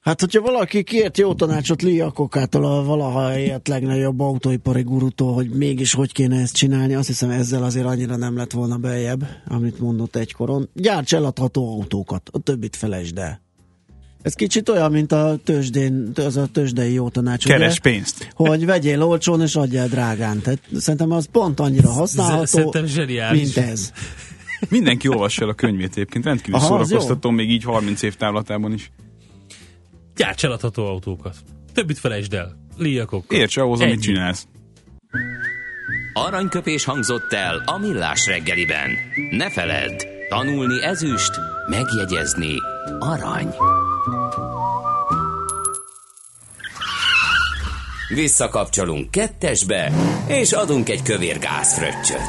[0.00, 5.48] Hát, hogyha valaki kért jó tanácsot Lia Kokától, a valaha élt legnagyobb autóipari gurutól, hogy
[5.48, 9.80] mégis hogy kéne ezt csinálni, azt hiszem ezzel azért annyira nem lett volna beljebb, amit
[9.80, 10.68] mondott egykoron.
[10.74, 13.48] Gyárts eladható autókat, a többit felejtsd el.
[14.22, 17.44] Ez kicsit olyan, mint a tőzsdén, az a tőzsdei jó tanács.
[17.44, 17.54] ugye?
[17.56, 18.28] Keres pénzt.
[18.34, 20.40] Hogy vegyél olcsón és adjál drágán.
[20.40, 23.40] Tehát szerintem az pont annyira használható, Szerintem zseniális.
[23.54, 23.92] mint ez.
[24.68, 28.90] Mindenki olvassa el a könyvét egyébként, rendkívül Aha, szórakoztató, még így 30 év távlatában is.
[30.16, 31.36] Gyárts eladható autókat.
[31.74, 32.56] Többit felejtsd el.
[32.76, 33.38] Líjakokkal.
[33.38, 34.46] Érts ahhoz, amit csinálsz.
[36.12, 38.90] Aranyköpés hangzott el a millás reggeliben.
[39.30, 41.30] Ne feledd, tanulni ezüst,
[41.68, 42.54] megjegyezni
[42.98, 43.48] arany.
[48.14, 49.92] Visszakapcsolunk kettesbe,
[50.26, 52.26] és adunk egy kövér gázfröccsöt.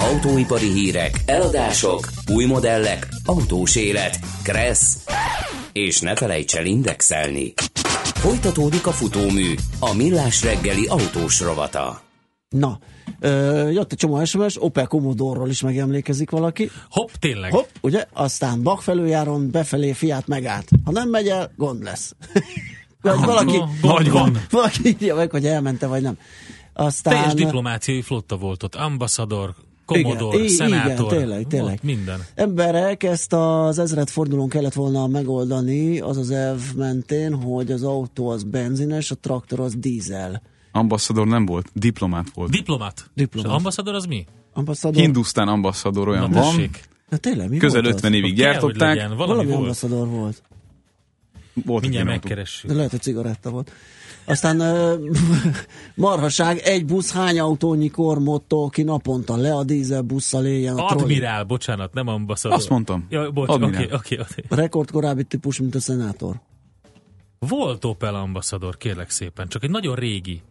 [0.00, 5.04] Autóipari hírek, eladások, új modellek, autós élet, kressz,
[5.72, 7.52] és ne felejts el indexelni.
[8.14, 12.02] Folytatódik a futómű, a millás reggeli autós rovata.
[12.48, 12.78] Na,
[13.20, 16.70] ö, jött egy csomó SMS, Opel Commodore-ról is megemlékezik valaki.
[16.90, 17.52] Hopp, tényleg.
[17.52, 18.04] Hopp, ugye?
[18.12, 20.68] Aztán Bach felüljáron befelé fiát megállt.
[20.84, 22.14] Ha nem megy el, gond lesz.
[23.02, 24.38] vagy valaki, Gond van.
[24.50, 26.18] valaki írja meg, hogy elmente, vagy nem.
[26.72, 27.14] Aztán...
[27.14, 28.74] Teljes diplomáciai flotta volt ott.
[28.74, 31.12] Ambassador, Commodore, igen, szenátor.
[31.12, 31.78] Igen, tényleg, tényleg.
[31.82, 32.24] Minden.
[32.34, 38.28] Emberek ezt az ezred fordulón kellett volna megoldani, az az elv mentén, hogy az autó
[38.28, 40.42] az benzines, a traktor az dízel.
[40.72, 42.50] Ambasszador nem volt, diplomát volt.
[42.50, 43.10] Diplomat.
[43.14, 43.50] Diplomat.
[43.50, 44.24] És ambassador az mi?
[44.52, 45.02] Ambasszador...
[45.02, 46.88] Hindusztán ambasszador olyan Na, van, tessék.
[47.08, 48.18] Na tényleg, mi közel volt 50 az?
[48.18, 49.08] évig gyártották, legyen.
[49.08, 49.60] Valami, Valami volt.
[49.60, 50.42] ambasszador volt.
[51.64, 52.70] Volt Mindjárt megkeressük.
[52.70, 53.72] De lehet, hogy cigaretta volt.
[54.24, 54.62] Aztán
[55.94, 61.02] marhaság, egy busz hány autónyi kormotto, ki naponta le a dízel busszal éljen a trolli.
[61.02, 62.56] Admirál, bocsánat, nem ambassador.
[62.56, 63.06] Azt mondtam.
[63.10, 64.42] Ja, bocs, oké, oké, oké.
[64.48, 66.40] Rekord korábbi típus, mint a szenátor.
[67.38, 70.42] Volt Opel ambassador, kérlek szépen, csak egy nagyon régi.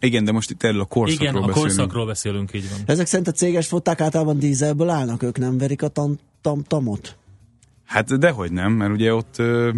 [0.00, 1.74] Igen, de most itt erről a korszakról Igen, a beszélünk.
[1.74, 2.78] korszakról beszélünk, így van.
[2.86, 7.16] Ezek szerint a céges flották általában dízelből állnak, ők nem verik a tam, tam, tamot?
[7.86, 9.70] Hát dehogy nem, mert ugye ott ö,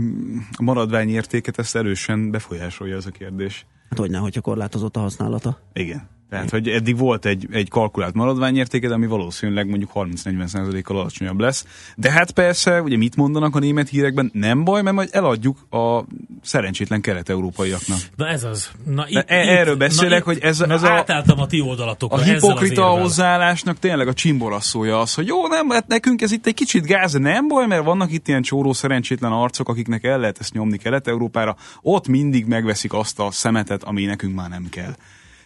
[0.57, 3.67] a maradvány értéket ezt erősen befolyásolja ez a kérdés.
[3.91, 5.59] Hát hogy ne, hogyha korlátozott a használata.
[5.73, 6.09] Igen.
[6.31, 11.67] Tehát, hogy eddig volt egy, egy kalkulált maradványértéke, ami valószínűleg mondjuk 30-40%-kal alacsonyabb lesz.
[11.97, 14.31] De hát persze, ugye mit mondanak a német hírekben?
[14.35, 16.05] Nem baj, mert majd eladjuk a
[16.43, 17.99] szerencsétlen kelet-európaiaknak.
[18.17, 18.71] Na ez az.
[18.85, 22.17] Na, itt, e- erről beszélek, hogy ez- na, ez a- Átálltam a ti oldalatokra.
[22.17, 23.01] A hipokrita érvel.
[23.01, 27.13] hozzáállásnak tényleg a csimboraszója az, hogy jó, nem, hát nekünk ez itt egy kicsit gáz,
[27.13, 31.57] nem baj, mert vannak itt ilyen csóró szerencsétlen arcok, akiknek el lehet ezt nyomni Kelet-Európára,
[31.83, 34.95] ott mindig megveszik azt a szemetet, ami nekünk már nem kell.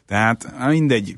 [0.07, 1.15] Tehát hát mindegy.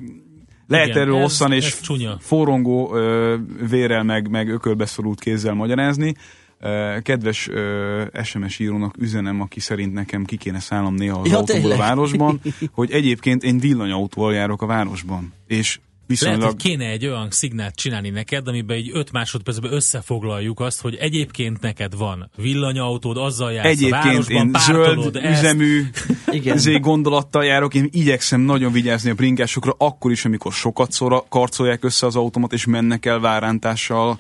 [0.66, 2.16] Lehet Igen, erről hosszan és ez csúnya.
[2.20, 3.37] forrongó ö,
[3.68, 6.14] vérrel meg, meg ökölbe szorult kézzel magyarázni.
[6.61, 11.37] Ö, Kedves ö, SMS írónak üzenem, aki szerint nekem ki kéne szállnom néha az Ja,
[11.37, 15.32] autóból a városban, hogy egyébként én villanyautóval járok a városban.
[15.47, 16.42] És Lehet, viszonylag...
[16.42, 21.61] hogy kéne egy olyan szignált csinálni neked, amiben egy 5 másodpercben összefoglaljuk azt, hogy egyébként
[21.61, 25.42] neked van villanyautód, azzal jársz a Egyébként városban, én zöld ezt.
[25.42, 25.82] üzemű
[26.30, 26.57] Igen.
[26.57, 31.84] ezért gondolattal járok, én igyekszem nagyon vigyázni a bringásokra, akkor is, amikor sokat szóra karcolják
[31.84, 34.18] össze az automat, és mennek el várántással,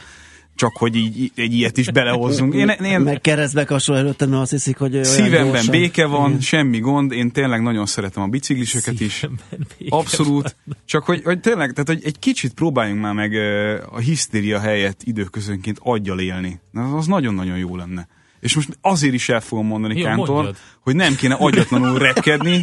[0.54, 2.54] csak hogy így egy ilyet is belehozzunk.
[2.54, 5.70] Én, én Meg keresztbe kasol előtted, mert azt hiszik, hogy olyan szívemben gyorsan.
[5.70, 6.40] béke van, Igen.
[6.40, 9.12] semmi gond, én tényleg nagyon szeretem a bicikliseket is.
[9.12, 10.56] Szívemben béke Abszolút.
[10.84, 13.32] Csak hogy, hogy tényleg, tehát hogy egy kicsit próbáljunk már meg
[13.90, 16.60] a hisztéria helyett időközönként aggyal élni.
[16.70, 18.08] Na, Az nagyon-nagyon jó lenne.
[18.44, 20.56] És most azért is el fogom mondani, Jó, Kántor, mondjad.
[20.80, 22.62] hogy nem kéne agyatlanul repkedni,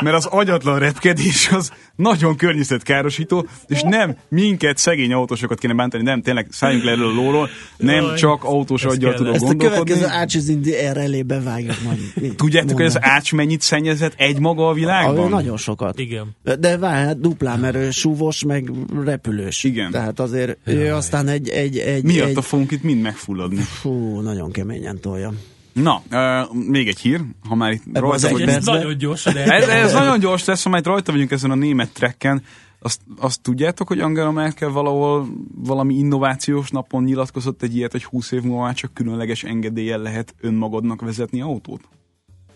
[0.00, 6.22] mert az agyatlan repkedés az nagyon környezetkárosító, és nem minket, szegény autósokat kéne bántani, nem,
[6.22, 9.46] tényleg szálljunk le erről a lóról, nem Jaj, csak autós ez aggyal tudok Ezt a
[9.46, 9.84] gondolkodni.
[9.84, 11.98] következő Ácsiz Indi erre elébe vágjuk majd.
[12.20, 15.28] Mi- Tudjátok, hogy az ács mennyit szennyezett egy maga a világban?
[15.30, 15.98] Nagyon sokat.
[15.98, 16.36] Igen.
[16.58, 18.70] De várj, hát duplán, mert súvos, meg
[19.04, 19.64] repülős.
[19.64, 19.90] Igen.
[19.90, 23.60] Tehát azért ő aztán egy, egy, egy, Miatta egy fogunk itt mind megfulladni.
[23.60, 24.52] fú, nagyon
[24.84, 25.32] keményen tolja.
[25.72, 28.50] Na, uh, még egy hír, ha már itt Ebben rajta vagyunk.
[28.50, 31.50] Ez nagyon gyors, de Ez, ez nagyon gyors lesz, ha már itt rajta vagyunk ezen
[31.50, 32.42] a német trekken.
[32.78, 38.32] Azt, azt tudjátok, hogy Angela Merkel valahol valami innovációs napon nyilatkozott egy ilyet, hogy 20
[38.32, 41.80] év múlva már csak különleges engedéllyel lehet önmagadnak vezetni autót?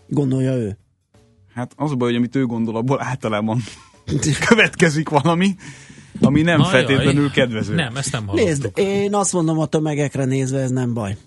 [0.07, 0.77] Gondolja ő.
[1.53, 3.61] Hát az a baj, hogy amit ő gondol, abból általában
[4.49, 5.55] következik valami,
[6.21, 7.31] ami nem Na, feltétlenül jaj.
[7.31, 7.75] kedvező.
[7.75, 8.47] Nem, ezt nem hallottuk.
[8.47, 11.17] Nézd, én azt mondom a tömegekre nézve, ez nem baj.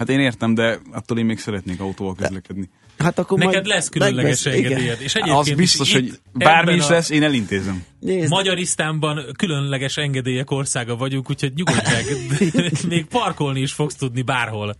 [0.00, 2.68] Hát én értem, de attól én még szeretnék autóval közlekedni.
[2.98, 5.00] Hát akkor Neked majd lesz különleges engedélyed.
[5.00, 7.84] És egyébként Az biztos, hogy bármi is lesz, én elintézem.
[7.98, 12.04] Nézd, Magyarisztánban különleges engedélyek országa vagyunk, úgyhogy nyugodj meg.
[12.88, 14.76] Még parkolni is fogsz tudni bárhol.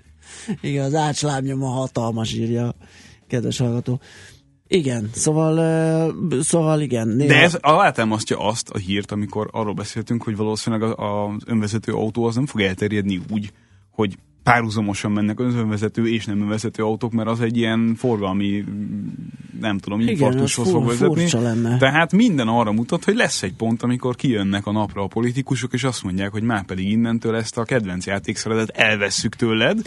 [0.60, 2.74] Igen, az ácslábnyoma hatalmas írja,
[3.28, 4.00] kedves hallgató.
[4.68, 7.08] Igen, szóval, szóval igen.
[7.08, 11.92] Néha, De ez alátámasztja azt a hírt, amikor arról beszéltünk, hogy valószínűleg a- az önvezető
[11.92, 13.52] autó az nem fog elterjedni úgy,
[13.90, 18.64] hogy párhuzamosan mennek önvezető és nem önvezető autók, mert az egy ilyen forgalmi,
[19.60, 21.28] nem tudom, infarktushoz fog vezetni.
[21.32, 21.76] lenne.
[21.78, 25.84] Tehát minden arra mutat, hogy lesz egy pont, amikor kijönnek a napra a politikusok, és
[25.84, 29.78] azt mondják, hogy már pedig innentől ezt a kedvenc játékszeredet elvesszük tőled,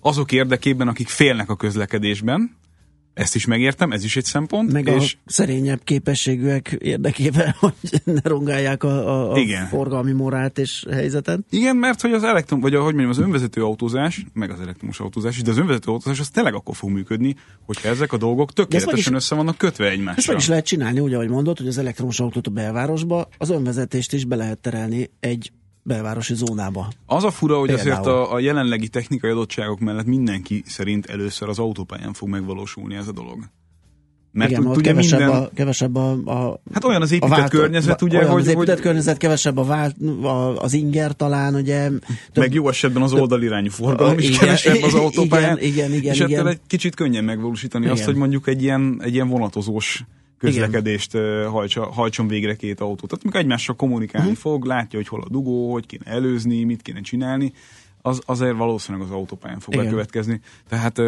[0.00, 2.56] azok érdekében, akik félnek a közlekedésben,
[3.18, 8.20] ezt is megértem, ez is egy szempont, meg és a szerényebb képességűek érdekében, hogy ne
[8.22, 9.66] rongálják a, a, a Igen.
[9.66, 11.38] forgalmi morált és helyzetet.
[11.50, 15.36] Igen, mert hogy az elektron, vagy ahogy mondjam, az önvezető autózás, meg az elektromos autózás
[15.36, 19.12] is, de az önvezető autózás az tényleg akkor fog működni, hogyha ezek a dolgok tökéletesen
[19.12, 20.34] is- össze vannak kötve Ezt egymással.
[20.34, 24.12] meg is lehet csinálni, úgy, ahogy mondod, hogy az elektromos autót a belvárosba, az önvezetést
[24.12, 25.52] is be lehet terelni egy
[25.82, 26.88] belvárosi zónába.
[27.06, 27.90] Az a fura, hogy Például.
[27.90, 33.08] azért a, a jelenlegi technikai adottságok mellett mindenki szerint először az autópályán fog megvalósulni ez
[33.08, 33.38] a dolog.
[34.32, 35.36] Mert Igen, tudja kevesebb, minden...
[35.42, 38.74] a, kevesebb a, a Hát olyan az épített vált- környezet, ugye, olyan hogy, az épített
[38.74, 41.88] hogy környezet, kevesebb a vált, a, az inger talán, ugye.
[41.88, 41.98] Több,
[42.32, 45.58] meg jó esetben az oldalirányú forgalom Ö, is igen, kevesebb az autópályán.
[45.58, 46.46] igen, igen, igen, és igen.
[46.46, 48.06] egy kicsit könnyen megvalósítani azt, Igen.
[48.06, 50.04] hogy mondjuk egy ilyen, egy ilyen vonatozós
[50.38, 53.08] közlekedést ö, hajtsa, hajtson végre két autót.
[53.08, 54.38] Tehát amikor egymással kommunikálni Mhm.
[54.38, 57.52] fog, látja, hogy hol a dugó, hogy kéne előzni, mit kéne csinálni,
[58.02, 59.84] az, azért valószínűleg az autópályán fog Igen.
[59.84, 60.40] bekövetkezni.
[60.68, 60.98] Tehát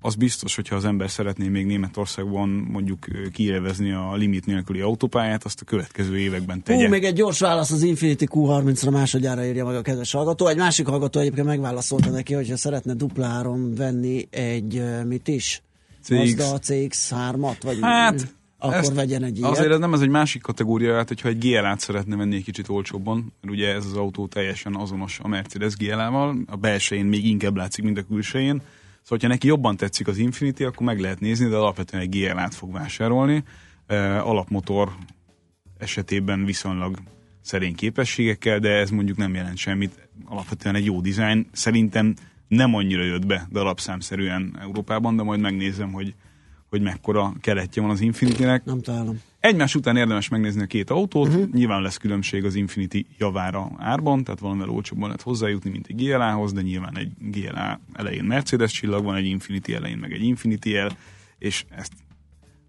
[0.00, 5.44] az biztos, hogyha az ember szeretné még Németországban mondjuk ö, kielvezni a limit nélküli autópályát,
[5.44, 6.84] azt a következő években tegye.
[6.84, 10.46] Hú, még egy gyors válasz az Infinity Q30-ra másodjára írja meg a kedves hallgató.
[10.46, 15.62] Egy másik hallgató egyébként megválaszolta neki, hogyha szeretne dupláron venni egy mit is?
[16.02, 16.10] CX.
[16.16, 17.56] Mazda CX-3-at?
[17.62, 19.50] Vagy Hát, akkor ezt vegyen egy ilyet.
[19.50, 22.68] Azért ez nem ez egy másik kategória, hát hogyha egy GLA-t szeretne venni egy kicsit
[22.68, 27.56] olcsóbban, mert ugye ez az autó teljesen azonos a Mercedes GLA-val, a belsején még inkább
[27.56, 28.62] látszik, mint a külsején.
[29.02, 32.54] Szóval, ha neki jobban tetszik az Infinity, akkor meg lehet nézni, de alapvetően egy GLA-t
[32.54, 33.44] fog vásárolni.
[34.22, 34.92] alapmotor
[35.78, 36.98] esetében viszonylag
[37.40, 40.08] szerény képességekkel, de ez mondjuk nem jelent semmit.
[40.24, 41.46] Alapvetően egy jó dizájn.
[41.52, 42.14] Szerintem
[42.48, 46.14] nem annyira jött be darabszámszerűen Európában, de majd megnézem, hogy,
[46.68, 48.64] hogy mekkora keletje van az Infinity-nek.
[48.64, 49.20] Nem találom.
[49.40, 51.50] Egymás után érdemes megnézni a két autót, uh-huh.
[51.52, 56.52] nyilván lesz különbség az Infinity javára árban, tehát valamivel olcsóbban lehet hozzájutni, mint egy GLA-hoz,
[56.52, 60.96] de nyilván egy GLA elején Mercedes csillag van, egy Infinity elején meg egy Infinity el,
[61.38, 61.92] és ezt,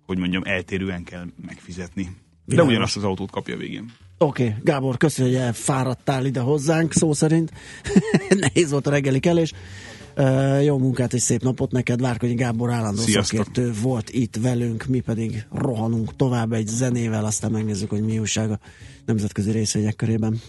[0.06, 2.10] hogy mondjam, eltérően kell megfizetni.
[2.46, 3.92] De ugyanazt az autót kapja végén.
[4.18, 7.52] Oké, okay, Gábor, köszönjük, hogy elfáradtál ide hozzánk, szó szerint.
[8.30, 9.54] Nehéz volt a reggeli kelés.
[10.64, 13.26] Jó munkát és szép napot neked, Várkonyi Gábor állandó Sziasztok.
[13.26, 18.52] szakértő volt itt velünk, mi pedig rohanunk tovább egy zenével, aztán megnézzük, hogy mi újság
[18.52, 18.60] a
[19.06, 20.42] nemzetközi részvények körében.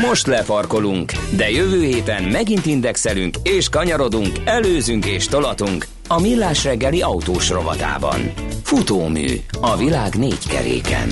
[0.00, 7.02] Most lefarkolunk, de jövő héten megint indexelünk és kanyarodunk, előzünk és tolatunk a Millás reggeli
[7.02, 8.20] autós rovatában.
[8.62, 9.26] Futómű
[9.60, 11.08] a világ négy keréken.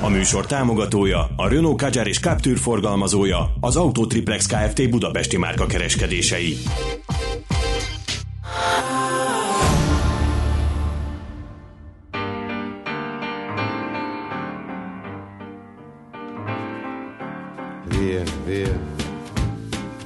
[0.00, 4.90] A műsor támogatója, a Renault Kadjar és Captur forgalmazója, az Autotriplex Kft.
[4.90, 6.56] Budapesti márka kereskedései.
[17.88, 18.80] Via, via,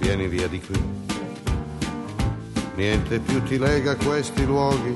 [0.00, 0.82] vieni via di qui.
[2.76, 4.94] Niente più ti lega questi luoghi,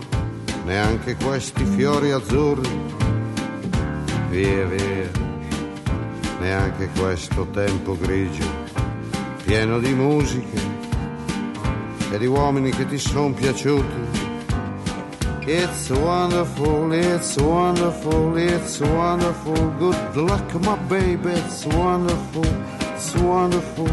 [0.65, 3.04] neanche questi fiori azzurri.
[4.35, 5.11] Via, via,
[6.41, 8.45] neanche questo tempo grigio,
[9.45, 10.61] pieno di musiche
[12.11, 13.95] e di uomini che ti sono piaciuti.
[15.47, 19.55] It's wonderful, it's wonderful, it's wonderful.
[19.79, 22.45] Good luck, my baby, it's wonderful,
[22.93, 23.89] it's wonderful,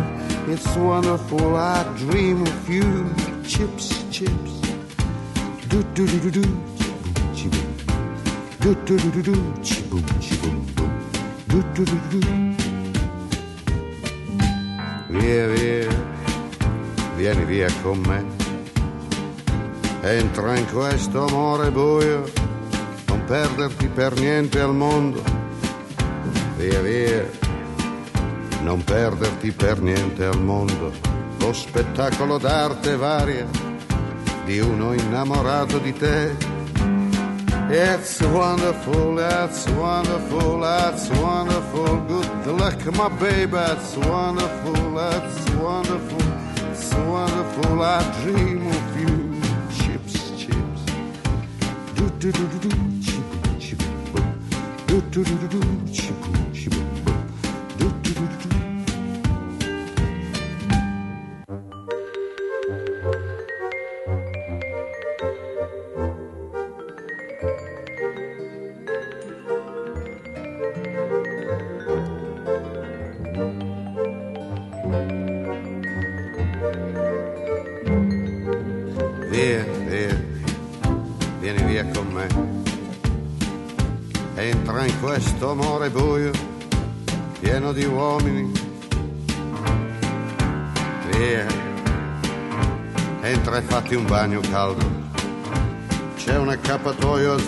[0.48, 1.56] it's wonderful.
[1.56, 3.14] I dream of you,
[3.44, 4.60] chips, chips.
[5.68, 6.42] Do do do do do.
[8.60, 9.54] Do do do do do,
[9.92, 10.92] chiboom, chiboom, boom.
[11.48, 12.60] Do do do do do.
[15.10, 15.88] Via, via,
[17.18, 18.24] vieni via con me.
[20.02, 22.24] Entra in questo amore buio,
[23.08, 25.22] non perderti per niente al mondo.
[26.58, 27.30] Via via,
[28.62, 30.92] non perderti per niente al mondo.
[31.40, 33.46] Lo spettacolo d'arte varia
[34.46, 36.51] di uno innamorato di te.
[37.74, 42.02] It's wonderful, it's wonderful, it's wonderful.
[42.44, 46.22] Good luck, my baby, it's wonderful, it's wonderful,
[46.70, 47.82] it's wonderful.
[47.82, 49.42] I dream of you
[49.72, 50.82] chips, chips.
[51.96, 52.70] Do do do do do,
[53.00, 54.30] chiboom, chiboom, boom.
[54.88, 55.60] Do do do do do,
[55.94, 56.41] chiboom,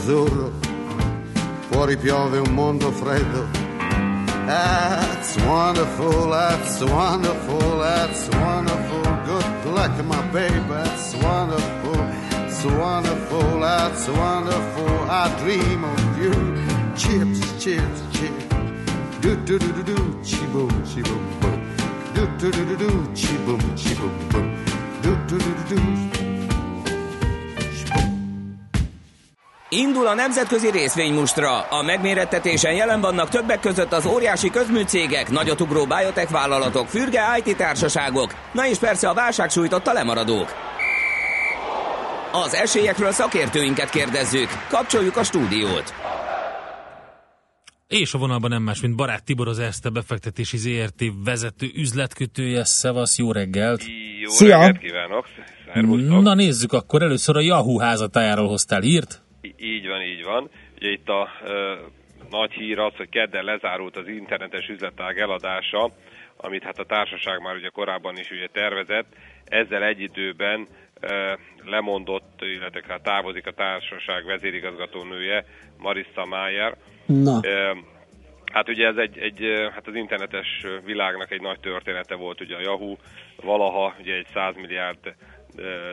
[0.03, 0.51] azzurro,
[1.69, 3.47] fuori piove un mondo freddo.
[4.45, 9.01] That's wonderful, that's wonderful, that's wonderful.
[9.25, 11.95] Good luck, my baby, that's wonderful,
[12.45, 15.09] it's wonderful, that's wonderful.
[15.09, 16.33] I dream of you.
[16.95, 18.45] Chips, chips, chips.
[19.21, 21.23] Do do do do do, chi boom, chi boom.
[22.13, 24.65] Do do do do do, chi boom, chi boom boom.
[25.01, 26.22] Do do do do do.
[29.77, 31.59] Indul a nemzetközi részvénymustra.
[31.61, 38.35] A megmérettetésen jelen vannak többek között az óriási közműcégek, nagyotugró biotech vállalatok, fürge IT társaságok,
[38.51, 40.55] na és persze a válság sújtotta lemaradók.
[42.31, 44.49] Az esélyekről szakértőinket kérdezzük.
[44.69, 45.93] Kapcsoljuk a stúdiót.
[47.87, 52.63] És a vonalban nem más, mint Barát Tibor, az Erste befektetési ZRT vezető üzletkötője.
[52.63, 53.83] Szevasz, jó reggelt!
[54.21, 54.57] Jó Szia!
[54.57, 55.25] reggelt kívánok!
[55.73, 56.21] Szervusztok!
[56.21, 59.22] Na nézzük, akkor először a Yahoo házatájáról hoztál hírt.
[59.57, 60.49] Így van, így van.
[60.75, 61.73] Ugye itt a ö,
[62.29, 65.89] nagy hír az, hogy kedden lezárult az internetes üzletág eladása,
[66.37, 69.15] amit hát a társaság már ugye korábban is ugye tervezett.
[69.45, 70.67] Ezzel egy időben
[70.99, 71.33] ö,
[71.63, 75.45] lemondott, illetve hát távozik a társaság vezérigazgatónője,
[75.77, 76.75] Marissa Mayer.
[77.05, 77.71] Na, Ö,
[78.53, 82.61] Hát ugye ez egy, egy, hát az internetes világnak egy nagy története volt ugye a
[82.61, 82.95] Yahoo,
[83.35, 85.15] valaha ugye egy 100 milliárd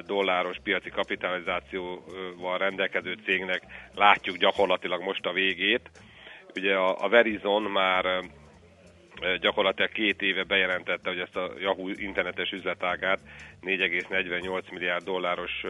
[0.06, 3.62] dolláros piaci kapitalizációval rendelkező cégnek
[3.94, 5.90] látjuk gyakorlatilag most a végét.
[6.54, 8.22] Ugye a, a Verizon már
[9.40, 13.20] gyakorlatilag két éve bejelentette, hogy ezt a Yahoo internetes üzletágát
[13.62, 15.64] 4,48 milliárd dolláros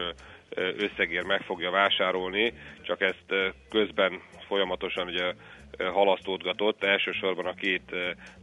[0.55, 5.33] összegért meg fogja vásárolni, csak ezt közben folyamatosan ugye
[5.77, 7.95] halasztódgatott, elsősorban a két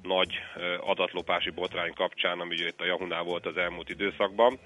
[0.03, 0.39] nagy
[0.81, 4.59] adatlopási botrány kapcsán, ami ugye itt a Yahoo-nál volt az elmúlt időszakban.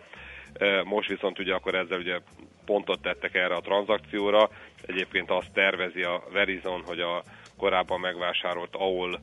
[0.84, 2.18] Most viszont ugye akkor ezzel ugye
[2.64, 4.50] pontot tettek erre a tranzakcióra.
[4.86, 7.22] Egyébként azt tervezi a Verizon, hogy a
[7.56, 9.20] korábban megvásárolt AOL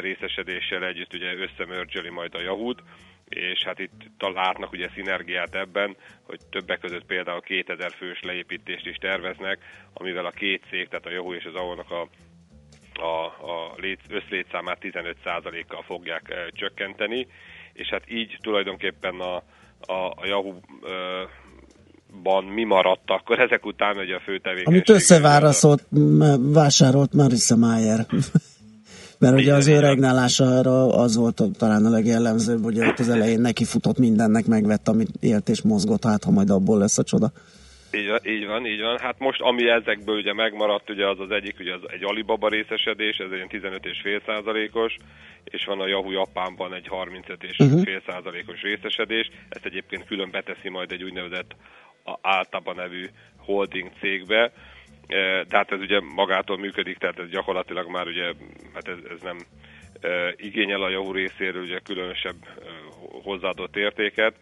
[0.00, 2.82] részesedéssel együtt ugye összemörgyöli majd a Yahoo-t,
[3.28, 8.96] és hát itt látnak ugye szinergiát ebben, hogy többek között például 2000 fős leépítést is
[8.96, 9.58] terveznek,
[9.92, 12.08] amivel a két cég, tehát a Yahoo és az AOL-nak a
[12.98, 17.26] a, a lét, összlétszámát 15%-kal fogják e, csökkenteni,
[17.72, 19.42] és hát így tulajdonképpen a,
[19.80, 20.54] a, a Yahoo
[22.22, 24.66] ban mi maradt akkor ezek után, hogy a fő tevékenység.
[24.66, 25.84] Amit összeváraszolt,
[26.38, 28.06] vásárolt Marissa Mayer.
[29.18, 33.64] Mert ugye az ő regnálására az volt talán a legjellemzőbb, hogy ott az elején neki
[33.64, 37.32] futott mindennek, megvett, amit élt és mozgott, hát ha majd abból lesz a csoda.
[37.96, 38.98] Így van, így van, így van.
[38.98, 43.16] Hát most ami ezekből ugye megmaradt, ugye az az egyik, ugye az egy Alibaba részesedés,
[43.16, 44.96] ez egy 15,5 százalékos,
[45.44, 48.02] és van a Yahoo Japánban egy 35,5 uh-huh.
[48.06, 49.30] százalékos részesedés.
[49.48, 51.56] Ezt egyébként külön beteszi majd egy úgynevezett
[52.20, 54.52] általában nevű holding cégbe.
[55.48, 58.32] Tehát ez ugye magától működik, tehát ez gyakorlatilag már ugye,
[58.74, 59.38] hát ez, ez nem
[60.36, 62.36] igényel a Yahoo részéről ugye különösebb
[63.22, 64.34] hozzáadott értéket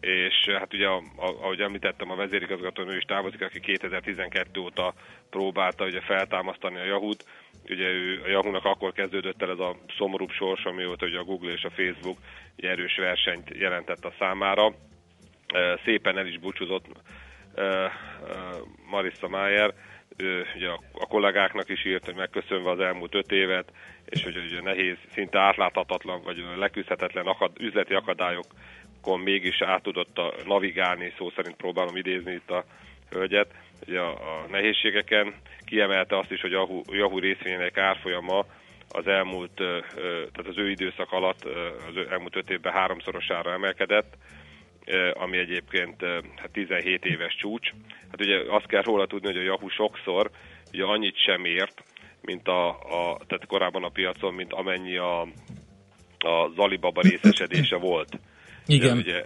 [0.00, 0.86] és hát ugye,
[1.16, 4.94] ahogy említettem, a vezérigazgatónő is távozik, aki 2012 óta
[5.30, 7.24] próbálta ugye feltámasztani a Yahoo-t.
[7.68, 11.52] Ugye ő, a Yahoo-nak akkor kezdődött el ez a szomorúbb sors, amióta ugye a Google
[11.52, 12.18] és a Facebook
[12.56, 14.74] egy erős versenyt jelentett a számára.
[15.84, 16.84] Szépen el is búcsúzott
[18.90, 19.74] Marissa Mayer,
[20.16, 23.72] ő, ugye a, a kollégáknak is írt, hogy megköszönve az elmúlt öt évet,
[24.04, 28.44] és hogy ugye nehéz, szinte átláthatatlan, vagy leküzdhetetlen akad, üzleti akadályok
[29.00, 32.64] akkor mégis át tudott a navigálni, szó szerint próbálom idézni itt a
[33.10, 33.54] hölgyet,
[33.86, 35.34] ugye a, a nehézségeken.
[35.64, 38.44] Kiemelte azt is, hogy a Yahoo részvényének árfolyama
[38.88, 39.54] az elmúlt,
[40.32, 41.44] tehát az ő időszak alatt,
[41.88, 44.16] az elmúlt öt évben háromszorosára emelkedett,
[45.12, 46.04] ami egyébként
[46.36, 47.70] hát 17 éves csúcs.
[48.10, 50.30] Hát ugye azt kell róla tudni, hogy a Yahoo sokszor
[50.72, 51.82] ugye annyit sem ért,
[52.20, 55.20] mint a, a tehát korábban a piacon, mint amennyi a,
[56.18, 58.18] a Alibaba részesedése volt.
[58.66, 58.96] Igen.
[58.96, 59.24] Ugye,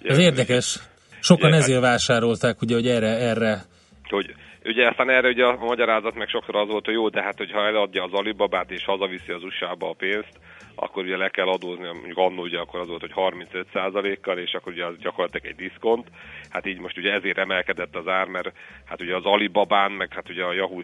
[0.00, 0.78] ugye, Ez érdekes.
[1.20, 3.64] Sokan ugye, ezért vásárolták, ugye, hogy erre, erre
[4.10, 7.36] hogy ugye aztán erre ugye a magyarázat meg sokszor az volt, hogy jó, de hát
[7.36, 10.38] hogyha eladja az Alibabát és hazaviszi az USA-ba a pénzt,
[10.74, 14.72] akkor ugye le kell adózni, mondjuk annó ugye akkor az volt, hogy 35%-kal, és akkor
[14.72, 16.06] ugye az gyakorlatilag egy diszkont.
[16.48, 18.52] Hát így most ugye ezért emelkedett az ár, mert
[18.84, 20.82] hát ugye az Alibabán, meg hát ugye a Yahoo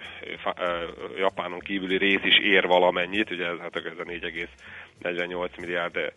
[1.16, 6.12] Japánon kívüli rész is ér valamennyit, ugye ez, hát ez a 4,48 milliárd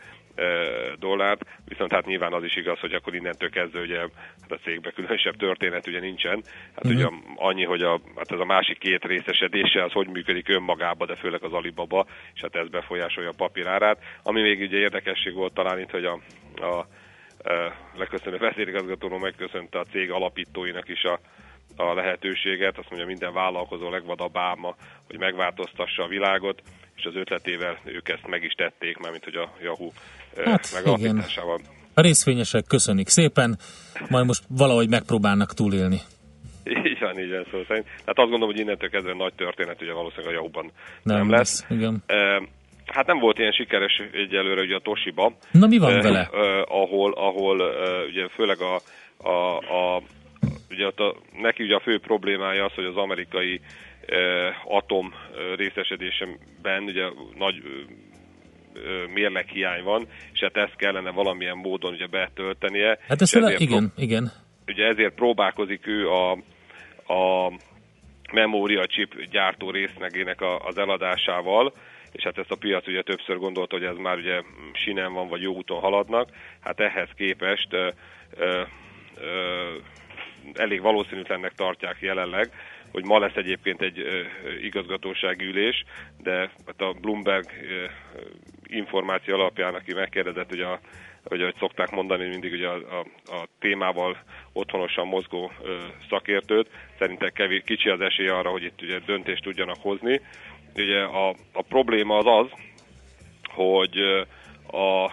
[0.99, 4.93] dollárt, viszont hát nyilván az is igaz, hogy akkor innentől kezdve ugye hát a cégben
[4.95, 6.43] különösebb történet ugye nincsen.
[6.75, 6.99] Hát uh-huh.
[6.99, 11.15] ugye annyi, hogy a, hát ez a másik két részesedése az hogy működik önmagába, de
[11.15, 14.03] főleg az Alibaba, és hát ez befolyásolja a papírárát.
[14.23, 16.19] Ami még ugye érdekesség volt talán itt, hogy a,
[16.61, 16.87] a, a
[17.97, 21.19] leköszönő vezérigazgatóról megköszönte a cég alapítóinak is a,
[21.77, 24.75] a lehetőséget, azt mondja minden vállalkozó legvadabb álma,
[25.07, 26.61] hogy megváltoztassa a világot,
[26.95, 29.91] és az ötletével ők ezt meg is tették, mármint hogy a Yahoo
[30.45, 31.59] hát, megalapításával.
[31.59, 31.71] Igen.
[31.93, 33.57] A részvényesek köszönik szépen,
[34.09, 35.99] majd most valahogy megpróbálnak túlélni.
[36.89, 37.85] Így van, így van szó szerint.
[37.85, 40.71] Tehát azt gondolom, hogy innentől kezdve nagy történet ugye valószínűleg a Yahoo-ban
[41.03, 41.65] nem, nem lesz.
[41.69, 41.79] lesz.
[41.79, 42.03] Igen.
[42.85, 45.33] Hát nem volt ilyen sikeres egyelőre ugye a Toshiba.
[45.51, 46.29] Na mi van eh, vele?
[46.33, 48.79] Eh, ahol, ahol eh, ugye főleg a,
[49.29, 50.01] a, a
[50.69, 53.61] ugye a, neki ugye a fő problémája az, hogy az amerikai
[54.63, 55.13] atom
[55.55, 57.03] részesedésben ugye
[57.37, 57.61] nagy
[59.13, 62.99] mérleghiány van, és hát ezt kellene valamilyen módon ugye betöltenie.
[63.07, 64.31] Hát ezt ezért igen, pró- igen.
[64.67, 66.31] Ugye ezért próbálkozik ő a,
[67.13, 67.53] a
[68.33, 71.73] memória chip gyártó részlegének a, az eladásával,
[72.11, 74.41] és hát ezt a piac ugye többször gondolta, hogy ez már ugye
[74.73, 76.29] sinem van, vagy jó úton haladnak.
[76.59, 77.89] Hát ehhez képest ö,
[78.37, 78.61] ö,
[79.21, 79.75] ö,
[80.53, 82.49] elég valószínűtlennek tartják jelenleg,
[82.91, 84.05] hogy ma lesz egyébként egy
[84.61, 85.83] igazgatósági ülés,
[86.23, 87.45] de hát a Bloomberg
[88.63, 90.79] információ alapján, aki megkérdezett, hogy a
[91.29, 94.17] hogy ahogy szokták mondani mindig ugye a, a, a témával
[94.53, 95.75] otthonosan mozgó ö,
[96.09, 96.69] szakértőt,
[96.99, 100.21] szerintem kevés, kicsi az esély arra, hogy itt ugye döntést tudjanak hozni.
[100.75, 102.59] Ugye a, a probléma az az,
[103.43, 103.97] hogy
[104.71, 105.05] a,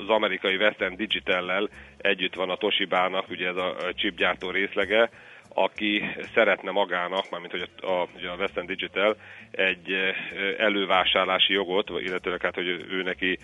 [0.00, 1.68] az amerikai Western Digital-lel
[2.04, 5.10] együtt van a Toshibának, ugye ez a chipgyártó részlege,
[5.48, 6.02] aki
[6.34, 9.16] szeretne magának, mármint hogy a, a, a Western Digital,
[9.50, 9.96] egy
[10.58, 13.38] elővásárlási jogot, illetőleg hát, hogy ő neki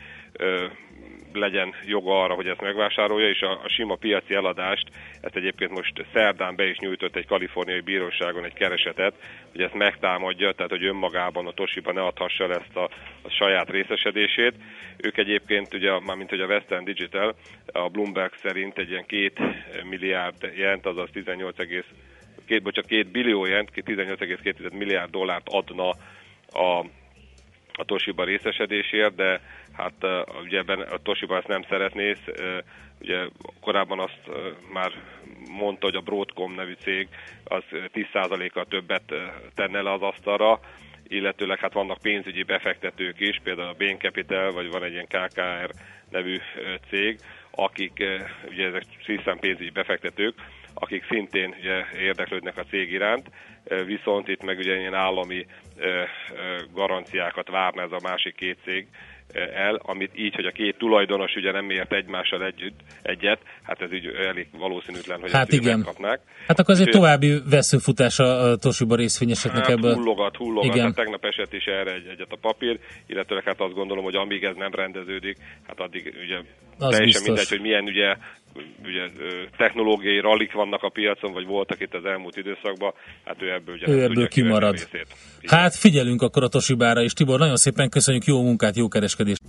[1.32, 4.88] legyen joga arra, hogy ezt megvásárolja, és a, a sima piaci eladást,
[5.20, 9.14] ezt egyébként most szerdán be is nyújtott egy kaliforniai bíróságon egy keresetet,
[9.52, 12.84] hogy ezt megtámadja, tehát hogy önmagában a Toshiba ne adhassa el ezt a,
[13.22, 14.54] a saját részesedését.
[14.96, 17.34] Ők egyébként, ugye, mármint hogy a Western Digital,
[17.72, 19.38] a Bloomberg szerint egy ilyen két
[19.84, 21.56] milliárd jent, azaz 18,
[22.46, 25.88] két, bocsánat, két billió jent, 18,2 milliárd dollárt adna
[26.52, 26.84] a
[27.80, 29.40] a Toshiba részesedésért, de
[29.80, 32.14] hát ugye ebben a Toshiba ezt nem szeretné,
[33.00, 33.26] ugye
[33.60, 34.20] korábban azt
[34.72, 34.92] már
[35.50, 37.08] mondta, hogy a Broadcom nevű cég
[37.44, 39.12] az 10%-kal többet
[39.54, 40.60] tenne le az asztalra,
[41.08, 45.70] illetőleg hát vannak pénzügyi befektetők is, például a Bain Capital, vagy van egy ilyen KKR
[46.10, 46.36] nevű
[46.88, 47.18] cég,
[47.50, 48.04] akik
[48.48, 50.34] ugye ezek hiszen pénzügyi befektetők,
[50.74, 53.30] akik szintén ugye, érdeklődnek a cég iránt,
[53.86, 55.46] viszont itt meg ugye ilyen állami
[56.74, 58.86] garanciákat várna ez a másik két cég,
[59.54, 63.92] el, amit így, hogy a két tulajdonos ugye nem ért egymással együtt, egyet, hát ez
[63.92, 65.78] így elég valószínűtlen, hogy hát igen.
[65.78, 66.20] megkapnák.
[66.46, 69.94] Hát akkor egy további veszőfutás a Toshiba részvényesekknek hát, ebből.
[69.94, 70.84] Hullogat, hullogat, igen.
[70.84, 74.44] hát tegnap esett is erre egy, egyet a papír, illetve hát azt gondolom, hogy amíg
[74.44, 75.36] ez nem rendeződik,
[75.66, 76.42] hát addig ugye Az
[76.78, 77.26] teljesen biztos.
[77.26, 78.16] mindegy, hogy milyen ugye
[78.84, 79.08] ugye
[79.56, 82.92] technológiai rallik vannak a piacon, vagy voltak itt az elmúlt időszakban,
[83.24, 84.88] hát ő ebből ugye Ő ebből kivenni a kimarad.
[85.46, 87.12] Hát figyelünk akkor a Toshibára is.
[87.12, 89.40] Tibor, nagyon szépen köszönjük, jó munkát, jó kereskedést.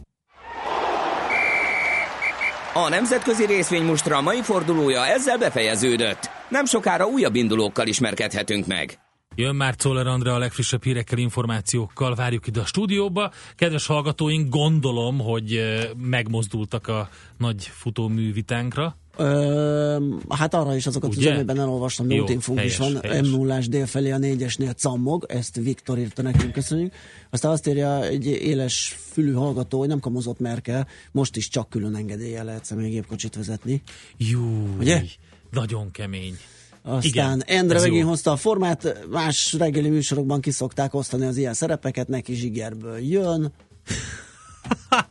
[2.74, 6.30] A nemzetközi részvénymustra mai fordulója ezzel befejeződött.
[6.49, 8.99] Nem sokára újabb indulókkal ismerkedhetünk meg.
[9.36, 13.32] Jön már Czoller Andrea a legfrissebb hírekkel, információkkal, várjuk ide a stúdióba.
[13.56, 18.95] Kedves hallgatóink, gondolom, hogy eh, megmozdultak a nagy futóművitánkra.
[19.18, 21.20] Ö, hát arra is azokat Ugye?
[21.20, 23.28] az üzenetben elolvastam, Jó, Nótinfunk is van, helyes.
[23.28, 26.93] m 0 dél felé a négyesnél cammog, ezt Viktor írta nekünk, köszönjük.
[27.30, 31.95] Aztán azt írja egy éles fülű hallgató, hogy nem kamozott Merkel, most is csak külön
[31.95, 33.82] engedélye lehet személygépkocsit vezetni.
[34.18, 35.03] Jó, Ugye?
[35.51, 36.38] nagyon kemény.
[36.84, 42.07] Aztán Igen, Endre megint hozta a formát, más reggeli műsorokban kiszokták osztani az ilyen szerepeket,
[42.07, 43.51] neki zsigerből jön.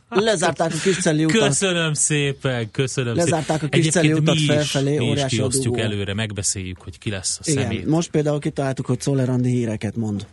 [0.09, 1.47] Lezárták a kiscelli utat.
[1.47, 3.79] Köszönöm szépen, köszönöm Lezárták szépen.
[3.79, 5.87] a kiscelli utat mi is, felfelé, mi is kiosztjuk dugó.
[5.87, 7.83] előre, megbeszéljük, hogy ki lesz a Igen, személy.
[7.85, 10.25] most például kitaláltuk, hogy Szoller Andi híreket mond.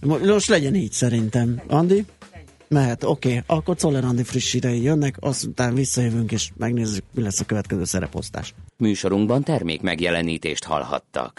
[0.00, 1.62] Mo- Most legyen így szerintem.
[1.66, 2.04] Andi?
[2.68, 3.28] Mehet, oké.
[3.28, 3.42] Okay.
[3.46, 8.54] Akkor Szoller Andi friss hírei jönnek, aztán visszajövünk és megnézzük, mi lesz a következő szereposztás.
[8.76, 11.32] Műsorunkban termék megjelenítést hallhattak.